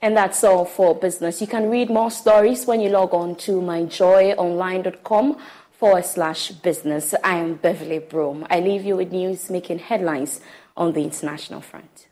[0.00, 1.42] And that's all for business.
[1.42, 5.36] You can read more stories when you log on to myjoyonline.com
[5.72, 7.14] forward slash business.
[7.22, 8.46] I am Beverly Broom.
[8.48, 10.40] I leave you with news making headlines
[10.78, 12.06] on the international front.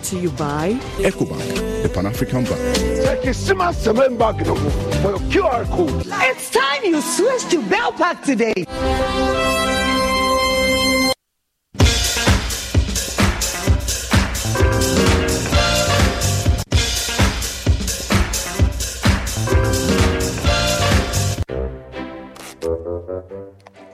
[0.00, 4.38] Brought to you by EcoBank, the Pan African Bank.
[5.30, 6.06] QR code.
[6.06, 8.64] It's time you switch to Bell Pack today.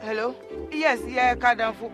[0.03, 0.35] Hello?
[0.70, 1.91] Yes, yeah, Kadamfu.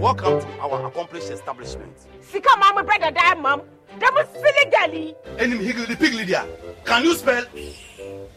[0.00, 2.15] Welcome to our accomplished establishment.
[2.30, 3.62] Sika mama brother die mom.
[3.98, 5.14] That was silly dally.
[5.38, 6.44] Enemy Higgly the Piggly there.
[6.84, 7.44] Can you spell?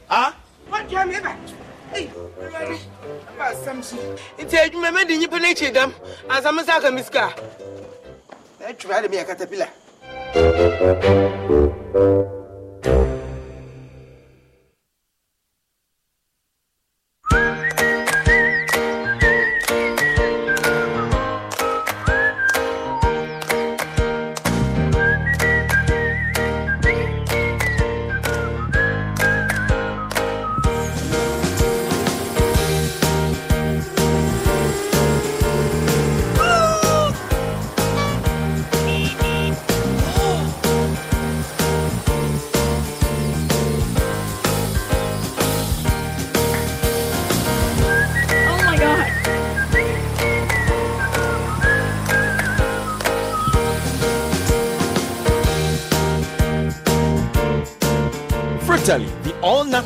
[0.07, 0.31] Huh?
[0.69, 1.23] What do you mean?
[1.91, 2.09] Hey,
[2.39, 2.79] ready?
[3.35, 3.99] About Samson.
[4.37, 5.93] It's a woman in your penitentiary dam.
[6.29, 7.33] As I'm a saka miska.
[8.59, 9.69] That's why me a caterpillar.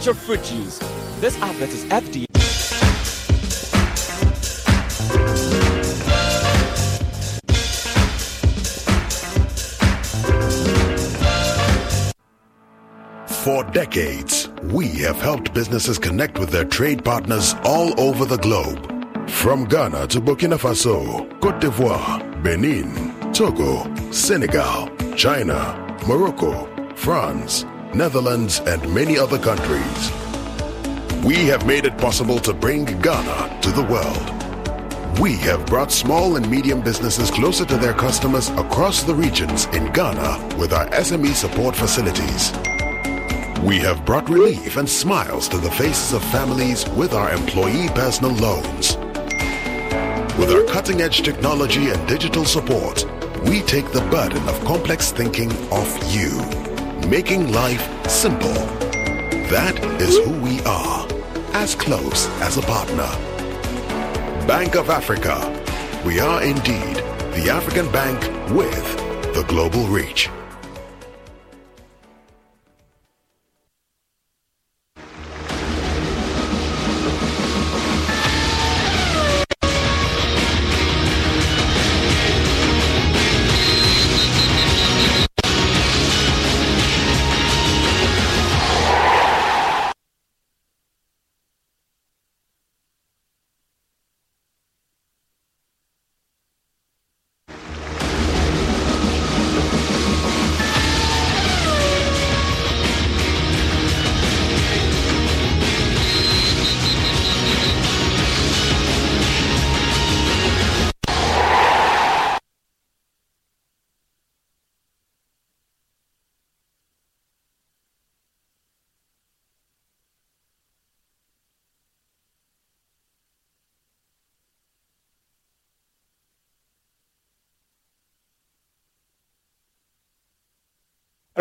[0.07, 0.79] All-natural fruit juice.
[1.19, 2.25] This advert is FDA.
[13.43, 18.89] For decades, we have helped businesses connect with their trade partners all over the globe.
[19.29, 28.93] From Ghana to Burkina Faso, Cote d'Ivoire, Benin, Togo, Senegal, China, Morocco, France, Netherlands, and
[28.93, 30.11] many other countries.
[31.23, 35.19] We have made it possible to bring Ghana to the world.
[35.19, 39.93] We have brought small and medium businesses closer to their customers across the regions in
[39.93, 42.51] Ghana with our SME support facilities.
[43.61, 48.33] We have brought relief and smiles to the faces of families with our employee personal
[48.33, 48.97] loans.
[50.37, 53.05] With our cutting edge technology and digital support,
[53.45, 56.72] we take the burden of complex thinking off you,
[57.07, 58.53] making life simple.
[59.49, 61.07] That is who we are,
[61.53, 63.09] as close as a partner.
[64.47, 65.37] Bank of Africa.
[66.05, 66.97] We are indeed
[67.35, 68.21] the African bank
[68.51, 68.97] with
[69.33, 70.29] the global reach.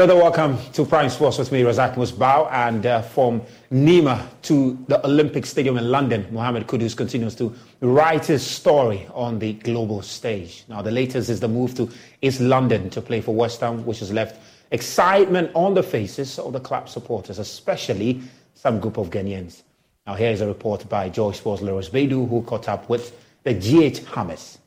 [0.02, 5.06] Another welcome to Prime Sports with me, Razak Musbao, and uh, from Nima to the
[5.06, 10.64] Olympic Stadium in London, Mohamed Kudus continues to write his story on the global stage.
[10.66, 11.88] Now, the latest is the move to
[12.20, 14.40] East London to play for West Ham, which has left
[14.72, 18.22] excitement on the faces of the club supporters, especially
[18.54, 19.62] some group of Ghanaians.
[20.04, 23.54] Now, here is a report by Joy Sports Loris Bedu, who caught up with the
[23.54, 24.58] GH Hammers.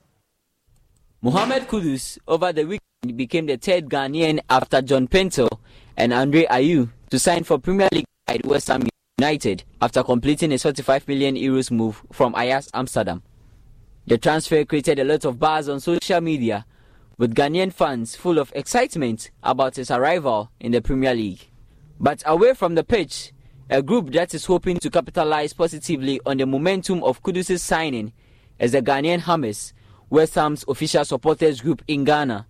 [1.21, 5.49] Mohamed Kudus over the weekend became the third Ghanaian after John Paintsil
[5.97, 8.83] and Andre Ayew to sign for Premier League side West Ham
[9.19, 13.21] United after completing a 35 million euros move from Ajax Amsterdam.
[14.07, 16.65] The transfer created a lot of buzz on social media,
[17.17, 21.49] with Ghanaian fans full of excitement about his arrival in the Premier League.
[21.99, 23.31] But away from the pitch,
[23.69, 28.13] a group that is hoping to capitalize positively on the momentum of Kudus' signing
[28.59, 29.73] is the Ghanaian Hammers,
[30.09, 32.47] West Ham's official supporters group in Ghana.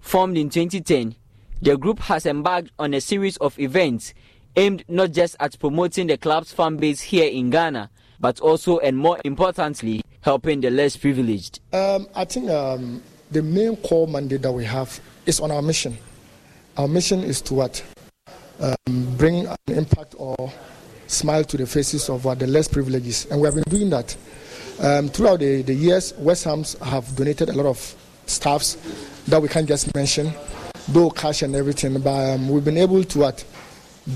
[0.00, 1.14] Formed in 2010,
[1.62, 4.14] the group has embarked on a series of events
[4.56, 8.96] aimed not just at promoting the club's fan base here in Ghana, but also and
[8.96, 11.60] more importantly, helping the less privileged.
[11.72, 15.96] Um, I think um, the main core mandate that we have is on our mission.
[16.76, 17.82] Our mission is to what?
[18.58, 20.52] Um, bring an impact or
[21.06, 24.16] smile to the faces of what the less privileged and we have been doing that.
[24.80, 27.94] Um, throughout the, the years, West Hams have donated a lot of
[28.26, 28.76] staffs
[29.30, 30.32] that we can't just mention,
[30.88, 33.44] though cash and everything, but um, we've been able to what,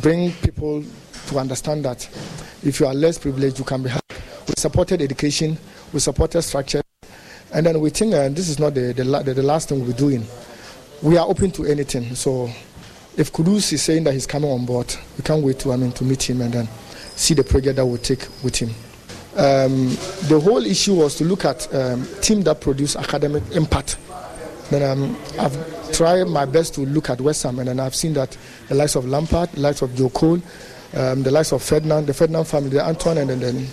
[0.02, 0.84] bring people
[1.28, 2.08] to understand that
[2.64, 4.12] if you are less privileged, you can be helped.
[4.48, 5.56] We supported education,
[5.92, 6.82] we supported structure,
[7.52, 9.92] and then we think uh, this is not the, the, the, the last thing we'll
[9.92, 10.26] be doing.
[11.02, 12.14] We are open to anything.
[12.14, 12.50] So
[13.16, 15.92] if Kudus is saying that he's coming on board, we can't wait to, I mean,
[15.92, 16.68] to meet him and then
[17.14, 18.70] see the project that we'll take with him.
[19.36, 19.88] Um,
[20.28, 23.98] the whole issue was to look at um, team that produce academic impact.
[24.74, 28.12] Then um, I've tried my best to look at West Ham, and then I've seen
[28.14, 28.36] that
[28.68, 30.42] the likes of Lampard, the likes of Joe Cole,
[30.94, 33.68] um, the likes of Ferdinand, the Ferdinand family, the Anton, and then, then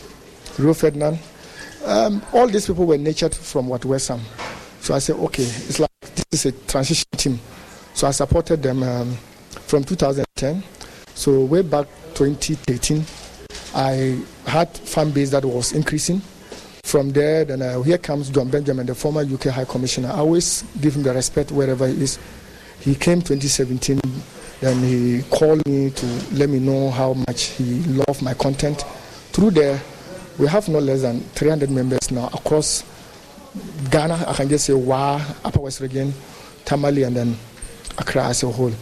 [0.59, 1.17] Rio Ferdinand.
[1.85, 4.21] Um, all these people were nurtured from what West Ham.
[4.81, 5.89] So I said, okay, it's like
[6.29, 7.39] this is a transition team.
[7.95, 9.15] So I supported them um,
[9.65, 10.63] from 2010.
[11.15, 13.03] So way back 2013,
[13.73, 16.21] I had fan base that was increasing.
[16.83, 20.09] From there, then uh, here comes Jon Benjamin, the former UK High Commissioner.
[20.09, 22.19] I always give him the respect wherever he is.
[22.79, 23.99] He came 2017,
[24.59, 28.81] then he called me to let me know how much he loved my content.
[29.31, 29.81] Through there,
[30.37, 32.83] we have no less than 300 members now across
[33.89, 34.25] Ghana.
[34.27, 36.13] I can just say Wa, Upper West Region,
[36.65, 37.37] Tamale, and then
[37.97, 38.73] Accra as a whole.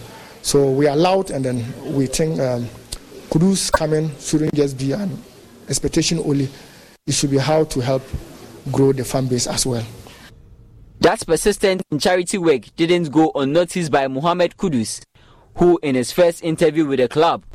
[0.42, 2.68] So we are loud, and then we think um,
[3.30, 5.22] Kudus coming shouldn't just be an
[5.68, 6.50] expectation only.
[7.10, 8.04] It should be how to help
[8.72, 9.84] grow the fan base as well.
[11.00, 15.02] That persistent in charity work didn't go unnoticed by Mohamed Kudus,
[15.56, 17.46] who, in his first interview with the club,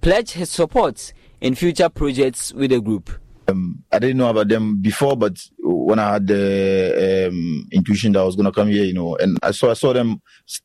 [0.00, 3.08] pledged his support in future projects with the group.
[3.46, 8.18] Um, I didn't know about them before, but when I had the um, intuition that
[8.18, 10.20] I was going to come here, you know, and I saw I saw them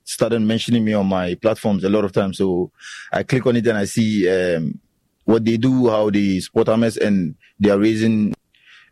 [0.06, 2.40] started mentioning me on my platforms a lot of times.
[2.40, 2.72] So
[3.14, 4.80] I click on it and I see um,
[5.26, 8.34] what they do, how they support Hammers, and they are raising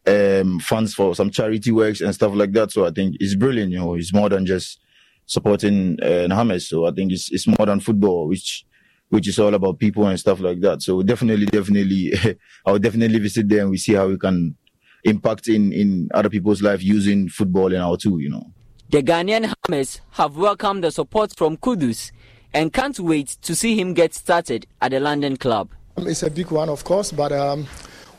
[0.07, 2.71] um, funds for some charity works and stuff like that.
[2.71, 3.71] So I think it's brilliant.
[3.71, 4.79] You know, it's more than just
[5.25, 6.69] supporting uh, Hammers.
[6.69, 8.65] So I think it's it's more than football, which
[9.09, 10.81] which is all about people and stuff like that.
[10.81, 12.13] So definitely, definitely,
[12.65, 14.55] I would definitely visit there and we see how we can
[15.03, 18.51] impact in, in other people's life using football in our too, you know.
[18.89, 22.11] The Ghanaian Hammers have welcomed the support from Kudus
[22.53, 25.69] and can't wait to see him get started at the London club.
[25.97, 27.67] It's a big one, of course, but um,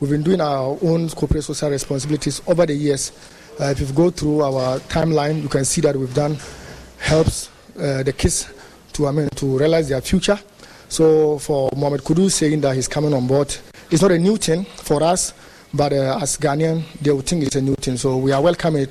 [0.00, 3.12] we've been doing our own corporate social responsibilities over the years.
[3.60, 6.36] Uh, if you go through our timeline, you can see that we've done
[6.98, 8.52] helps uh, the kids
[8.92, 10.38] to I mean to realize their future.
[10.88, 13.54] So for Mohamed Kudus saying that he's coming on board,
[13.90, 15.34] it's not a new thing for us,
[15.74, 17.96] but uh, as Ghanaian, they will think it's a new thing.
[17.96, 18.90] So we are welcoming it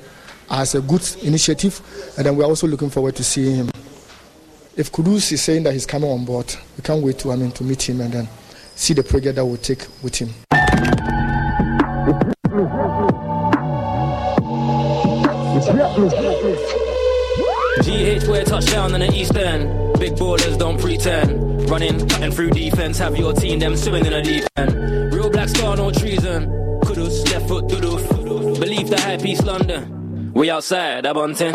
[0.50, 1.80] as a good initiative,
[2.16, 3.70] and then we're also looking forward to seeing him.
[4.76, 7.50] If Kudus is saying that he's coming on board, we can't wait to I mean
[7.52, 8.28] to meet him and then
[8.74, 10.30] see the project that we'll take with him.
[12.48, 12.54] GH
[18.26, 19.98] where touchdown in the East End.
[19.98, 21.68] Big ballers don't pretend.
[21.68, 25.12] Running, cutting through defense, have your team them swimming in a deep end.
[25.12, 26.46] Real black star, no treason.
[26.84, 28.58] Kudus, left foot, doof.
[28.58, 30.32] Believe the hype East London.
[30.32, 31.52] We outside, Abontin.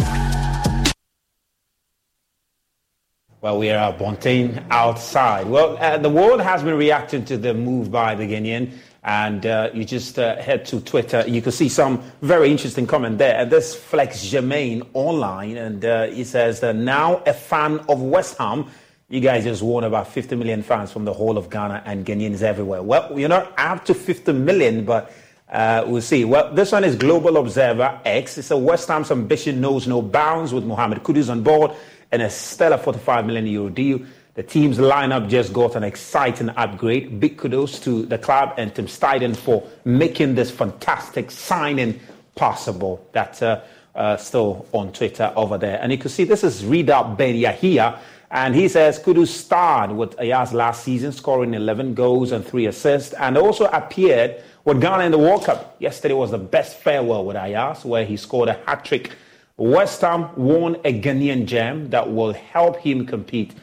[3.41, 5.47] Well, we are Bontain outside.
[5.47, 8.71] Well, uh, the world has been reacting to the move by the Guinean
[9.03, 11.23] and uh, you just uh, head to Twitter.
[11.27, 13.35] You can see some very interesting comment there.
[13.37, 18.67] And this Flex Germain online, and uh, he says now a fan of West Ham.
[19.09, 22.41] You guys just won about 50 million fans from the whole of Ghana and Ghanaians
[22.41, 22.81] everywhere.
[22.81, 25.11] Well, you're not up to 50 million, but
[25.49, 26.25] uh, we'll see.
[26.25, 28.37] Well, this one is Global Observer X.
[28.37, 31.71] It's a West Ham's ambition knows no bounds with Mohamed Kudus on board
[32.11, 33.99] and a stellar 45 million euro deal.
[34.35, 37.19] The team's lineup just got an exciting upgrade.
[37.19, 41.99] Big kudos to the club and Tim Steidten for making this fantastic signing
[42.33, 43.07] possible.
[43.11, 45.77] That's uh, uh, still on Twitter over there.
[45.79, 47.99] And you can see this is Rida Ben Yahia.
[48.31, 53.13] And he says Kudus starred with Ajax last season, scoring 11 goals and 3 assists,
[53.13, 55.75] and also appeared with Ghana in the World Cup.
[55.77, 59.11] Yesterday was the best farewell with Ajax, where he scored a hat trick.
[59.57, 63.53] West Ham won a Ghanaian gem that will help him compete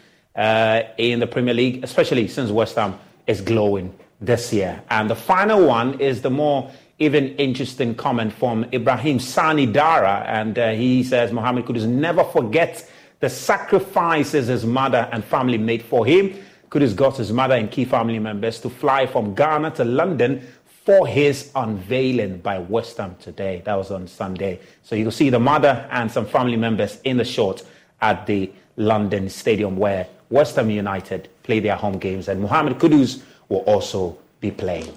[0.41, 4.83] uh, in the Premier League, especially since West Ham is glowing this year.
[4.89, 10.25] And the final one is the more even interesting comment from Ibrahim Sani Dara.
[10.27, 12.89] And uh, he says Mohamed Kudus never forgets
[13.21, 16.35] the sacrifices his mother and family made for him.
[16.71, 20.41] Kudus got his mother and key family members to fly from Ghana to London
[20.87, 23.61] for his unveiling by West Ham today.
[23.67, 24.61] That was on Sunday.
[24.85, 27.63] So you can see the mother and some family members in the shot
[28.01, 33.23] at the London Stadium where West Ham United play their home games, and Mohamed Kudus
[33.49, 34.93] will also be playing.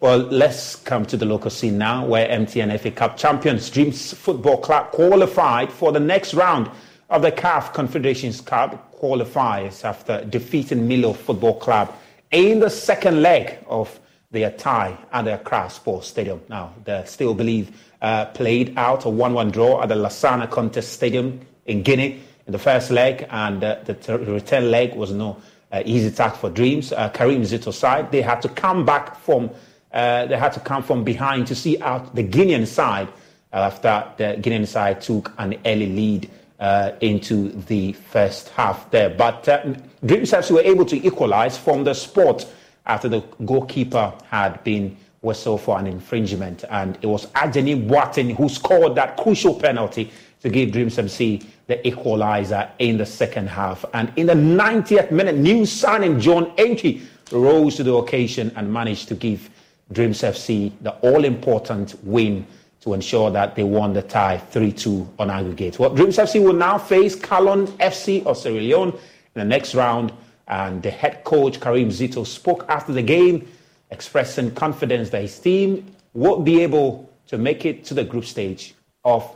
[0.00, 4.58] Well, let's come to the local scene now, where MTN FA Cup champions Dreams Football
[4.58, 6.70] Club qualified for the next round
[7.10, 11.94] of the CAF Confederations Cup qualifiers after defeating Milo Football Club
[12.30, 16.40] in the second leg of their tie at the Accra Sports Stadium.
[16.48, 20.82] Now, they still believe uh, played out a 1 1 draw at the Lansana Conté
[20.82, 25.36] Stadium in Guinea in the first leg, and uh, the return leg was no
[25.72, 26.92] uh, easy task for Dreams.
[26.92, 29.50] Uh, Karim Zito's side, they had to come back from
[29.92, 33.08] they had to come from behind to see out the Guinean side
[33.52, 39.10] after the Guinean side took an early lead uh, into the first half there.
[39.10, 42.46] But uh, Dreams FC were able to equalize from the spot
[42.86, 46.64] after the goalkeeper had been whistled for an infringement.
[46.70, 50.10] And it was Ajani Boateng who scored that crucial penalty
[50.44, 53.82] to give Dreams FC the equalizer in the second half.
[53.94, 57.00] And in the 90th minute, new signing John Enki
[57.32, 59.48] rose to the occasion and managed to give
[59.90, 62.46] Dreams FC the all important win
[62.82, 65.78] to ensure that they won the tie 3 2 on aggregate.
[65.78, 68.98] Well, Dreams FC will now face Kallon FC of Sierra Leone in
[69.34, 70.12] the next round.
[70.46, 73.48] And the head coach, Karim Zito, spoke after the game,
[73.90, 78.74] expressing confidence that his team will be able to make it to the group stage
[79.04, 79.34] of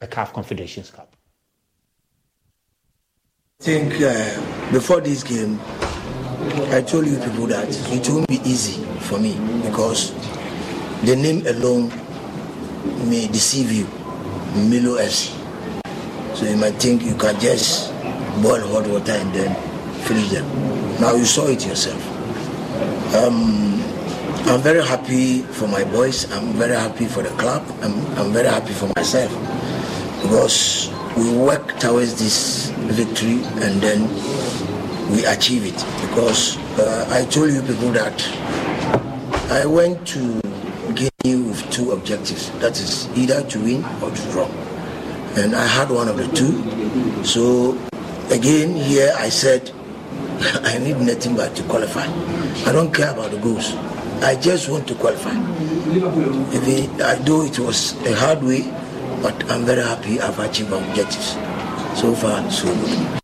[0.00, 1.16] the CAF Confederations Cup.
[3.60, 5.58] I think uh, before this game,
[6.70, 9.32] I told you people that it won't be easy for me
[9.62, 10.12] because
[11.04, 11.88] the name alone
[13.08, 13.86] may deceive you,
[14.68, 15.32] Milo FC.
[16.36, 17.90] So you might think you can just
[18.42, 19.54] boil hot water and then
[20.04, 20.44] finish them.
[21.00, 22.02] Now you saw it yourself.
[23.14, 23.80] Um,
[24.44, 26.30] I'm very happy for my boys.
[26.32, 27.64] I'm very happy for the club.
[27.80, 29.32] I'm, I'm very happy for myself
[30.22, 34.08] because we work towards this victory and then
[35.10, 35.78] we achieve it.
[36.06, 38.16] Because uh, I told you people that
[39.50, 40.40] I went to
[40.94, 42.50] Guinea with two objectives.
[42.60, 44.46] That is either to win or to draw.
[45.36, 47.24] And I had one of the two.
[47.24, 47.78] So
[48.30, 49.70] again, here I said,
[50.64, 52.06] I need nothing but to qualify.
[52.68, 53.74] I don't care about the goals.
[54.22, 55.32] I just want to qualify.
[56.52, 58.62] If it, I know it was a hard way,
[59.22, 61.32] but I'm very happy I've achieved my objectives.
[62.00, 63.20] So far, so good.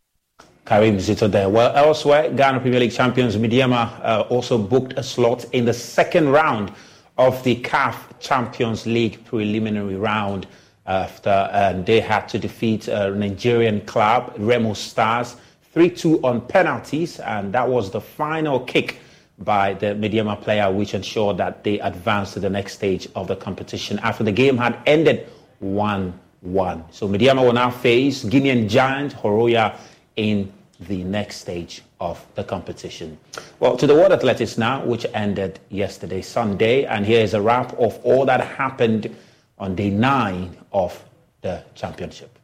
[0.65, 1.49] Karim Zito there.
[1.49, 6.29] Well, elsewhere, Ghana Premier League champions Medeama uh, also booked a slot in the second
[6.29, 6.71] round
[7.17, 10.47] of the CAF Champions League preliminary round
[10.85, 15.35] after uh, they had to defeat a Nigerian club, Remo Stars,
[15.73, 18.97] 3 2 on penalties, and that was the final kick
[19.39, 23.35] by the Medeama player, which ensured that they advanced to the next stage of the
[23.35, 25.27] competition after the game had ended
[25.63, 26.83] 1 1.
[26.91, 29.77] So Medeama will now face Guinean giant Horoya
[30.17, 33.17] in the next stage of the competition.
[33.59, 37.71] Well, to the World Athletics now, which ended yesterday, Sunday, and here is a wrap
[37.79, 39.15] of all that happened
[39.57, 41.01] on day nine of
[41.41, 42.37] the championship.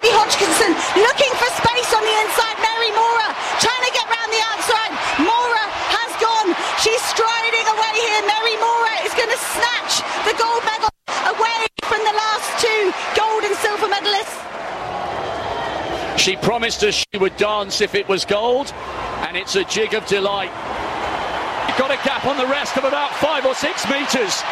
[0.00, 2.56] Hodgkinson looking for space on the inside.
[2.64, 3.30] Mary Moraa
[3.60, 4.92] trying to get round the outside.
[5.20, 6.48] Moraa has gone.
[6.80, 8.20] She's striding away here.
[8.24, 10.87] Mary Moraa is going to snatch the gold medal
[12.08, 12.82] the last two
[13.12, 14.40] gold and silver medalists.
[16.16, 18.72] She promised us she would dance if it was gold,
[19.28, 20.52] and it's a jig of delight.
[21.76, 24.42] Got a gap on the rest of about five or six metres.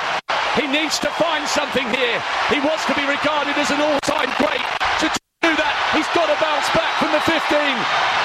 [0.55, 2.23] He needs to find something here.
[2.53, 4.63] He wants to be regarded as an all-time great.
[5.03, 5.09] To
[5.43, 7.41] do that, he's got to bounce back from the 15.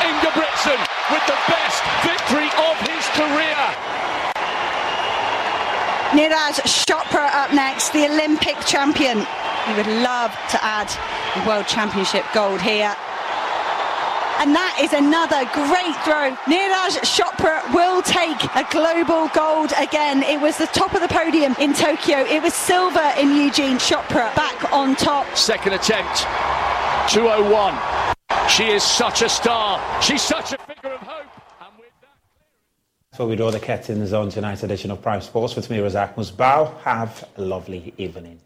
[0.05, 0.79] Ingebrigtsen
[1.09, 4.00] with the best victory of his career.
[6.11, 9.25] Neeraj Chopra up next, the Olympic champion.
[9.65, 10.91] He would love to add
[11.47, 12.93] World Championship gold here.
[14.43, 16.35] And that is another great throw.
[16.51, 20.21] Neeraj Chopra will take a global gold again.
[20.23, 22.25] It was the top of the podium in Tokyo.
[22.25, 23.77] It was silver in Eugene.
[23.77, 25.37] Chopra back on top.
[25.37, 26.27] Second attempt,
[27.07, 27.73] 201.
[28.49, 29.79] She is such a star.
[30.01, 31.40] She's such a figure of hope.
[33.13, 36.79] So we draw the curtains on tonight's edition of Prime Sports with me, Razak Musbao.
[36.79, 38.39] Have a lovely evening.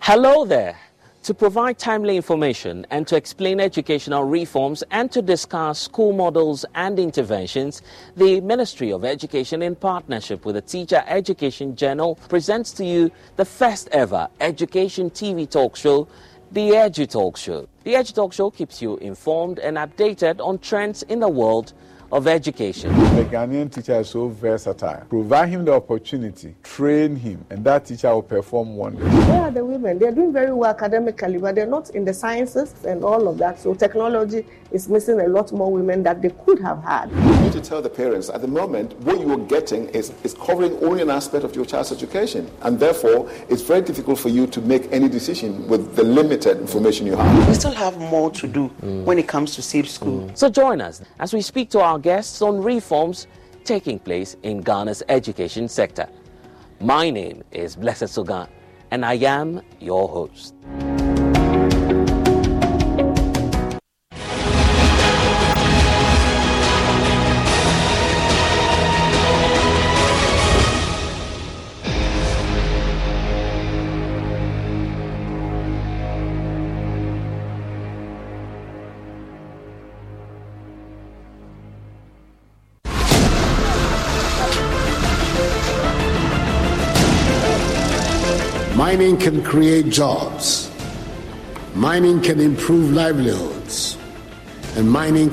[0.00, 0.78] Hello there.
[1.24, 6.98] To provide timely information and to explain educational reforms and to discuss school models and
[6.98, 7.82] interventions,
[8.16, 13.44] the Ministry of Education, in partnership with the Teacher Education Journal, presents to you the
[13.44, 16.08] first ever education TV talk show,
[16.52, 17.68] The Edu Talk Show.
[17.84, 21.74] The Edu Talk Show keeps you informed and updated on trends in the world
[22.10, 22.92] of Education.
[23.16, 25.04] The Ghanaian teacher is so versatile.
[25.08, 29.12] Provide him the opportunity, train him, and that teacher will perform wonders.
[29.26, 29.98] Where are the women?
[29.98, 33.60] They're doing very well academically, but they're not in the sciences and all of that.
[33.60, 37.10] So technology is missing a lot more women that they could have had.
[37.10, 40.34] You need to tell the parents at the moment what you are getting is, is
[40.34, 42.50] covering only an aspect of your child's education.
[42.62, 47.06] And therefore, it's very difficult for you to make any decision with the limited information
[47.06, 47.48] you have.
[47.48, 49.04] We still have more to do mm.
[49.04, 50.22] when it comes to safe school.
[50.22, 50.38] Mm.
[50.38, 53.26] So join us as we speak to our guests on reforms
[53.64, 56.08] taking place in Ghana's education sector.
[56.80, 58.48] My name is Blessed Sogan,
[58.90, 60.54] and I am your host.
[88.88, 90.70] Mining can create jobs.
[91.74, 93.98] Mining can improve livelihoods.
[94.76, 95.26] And mining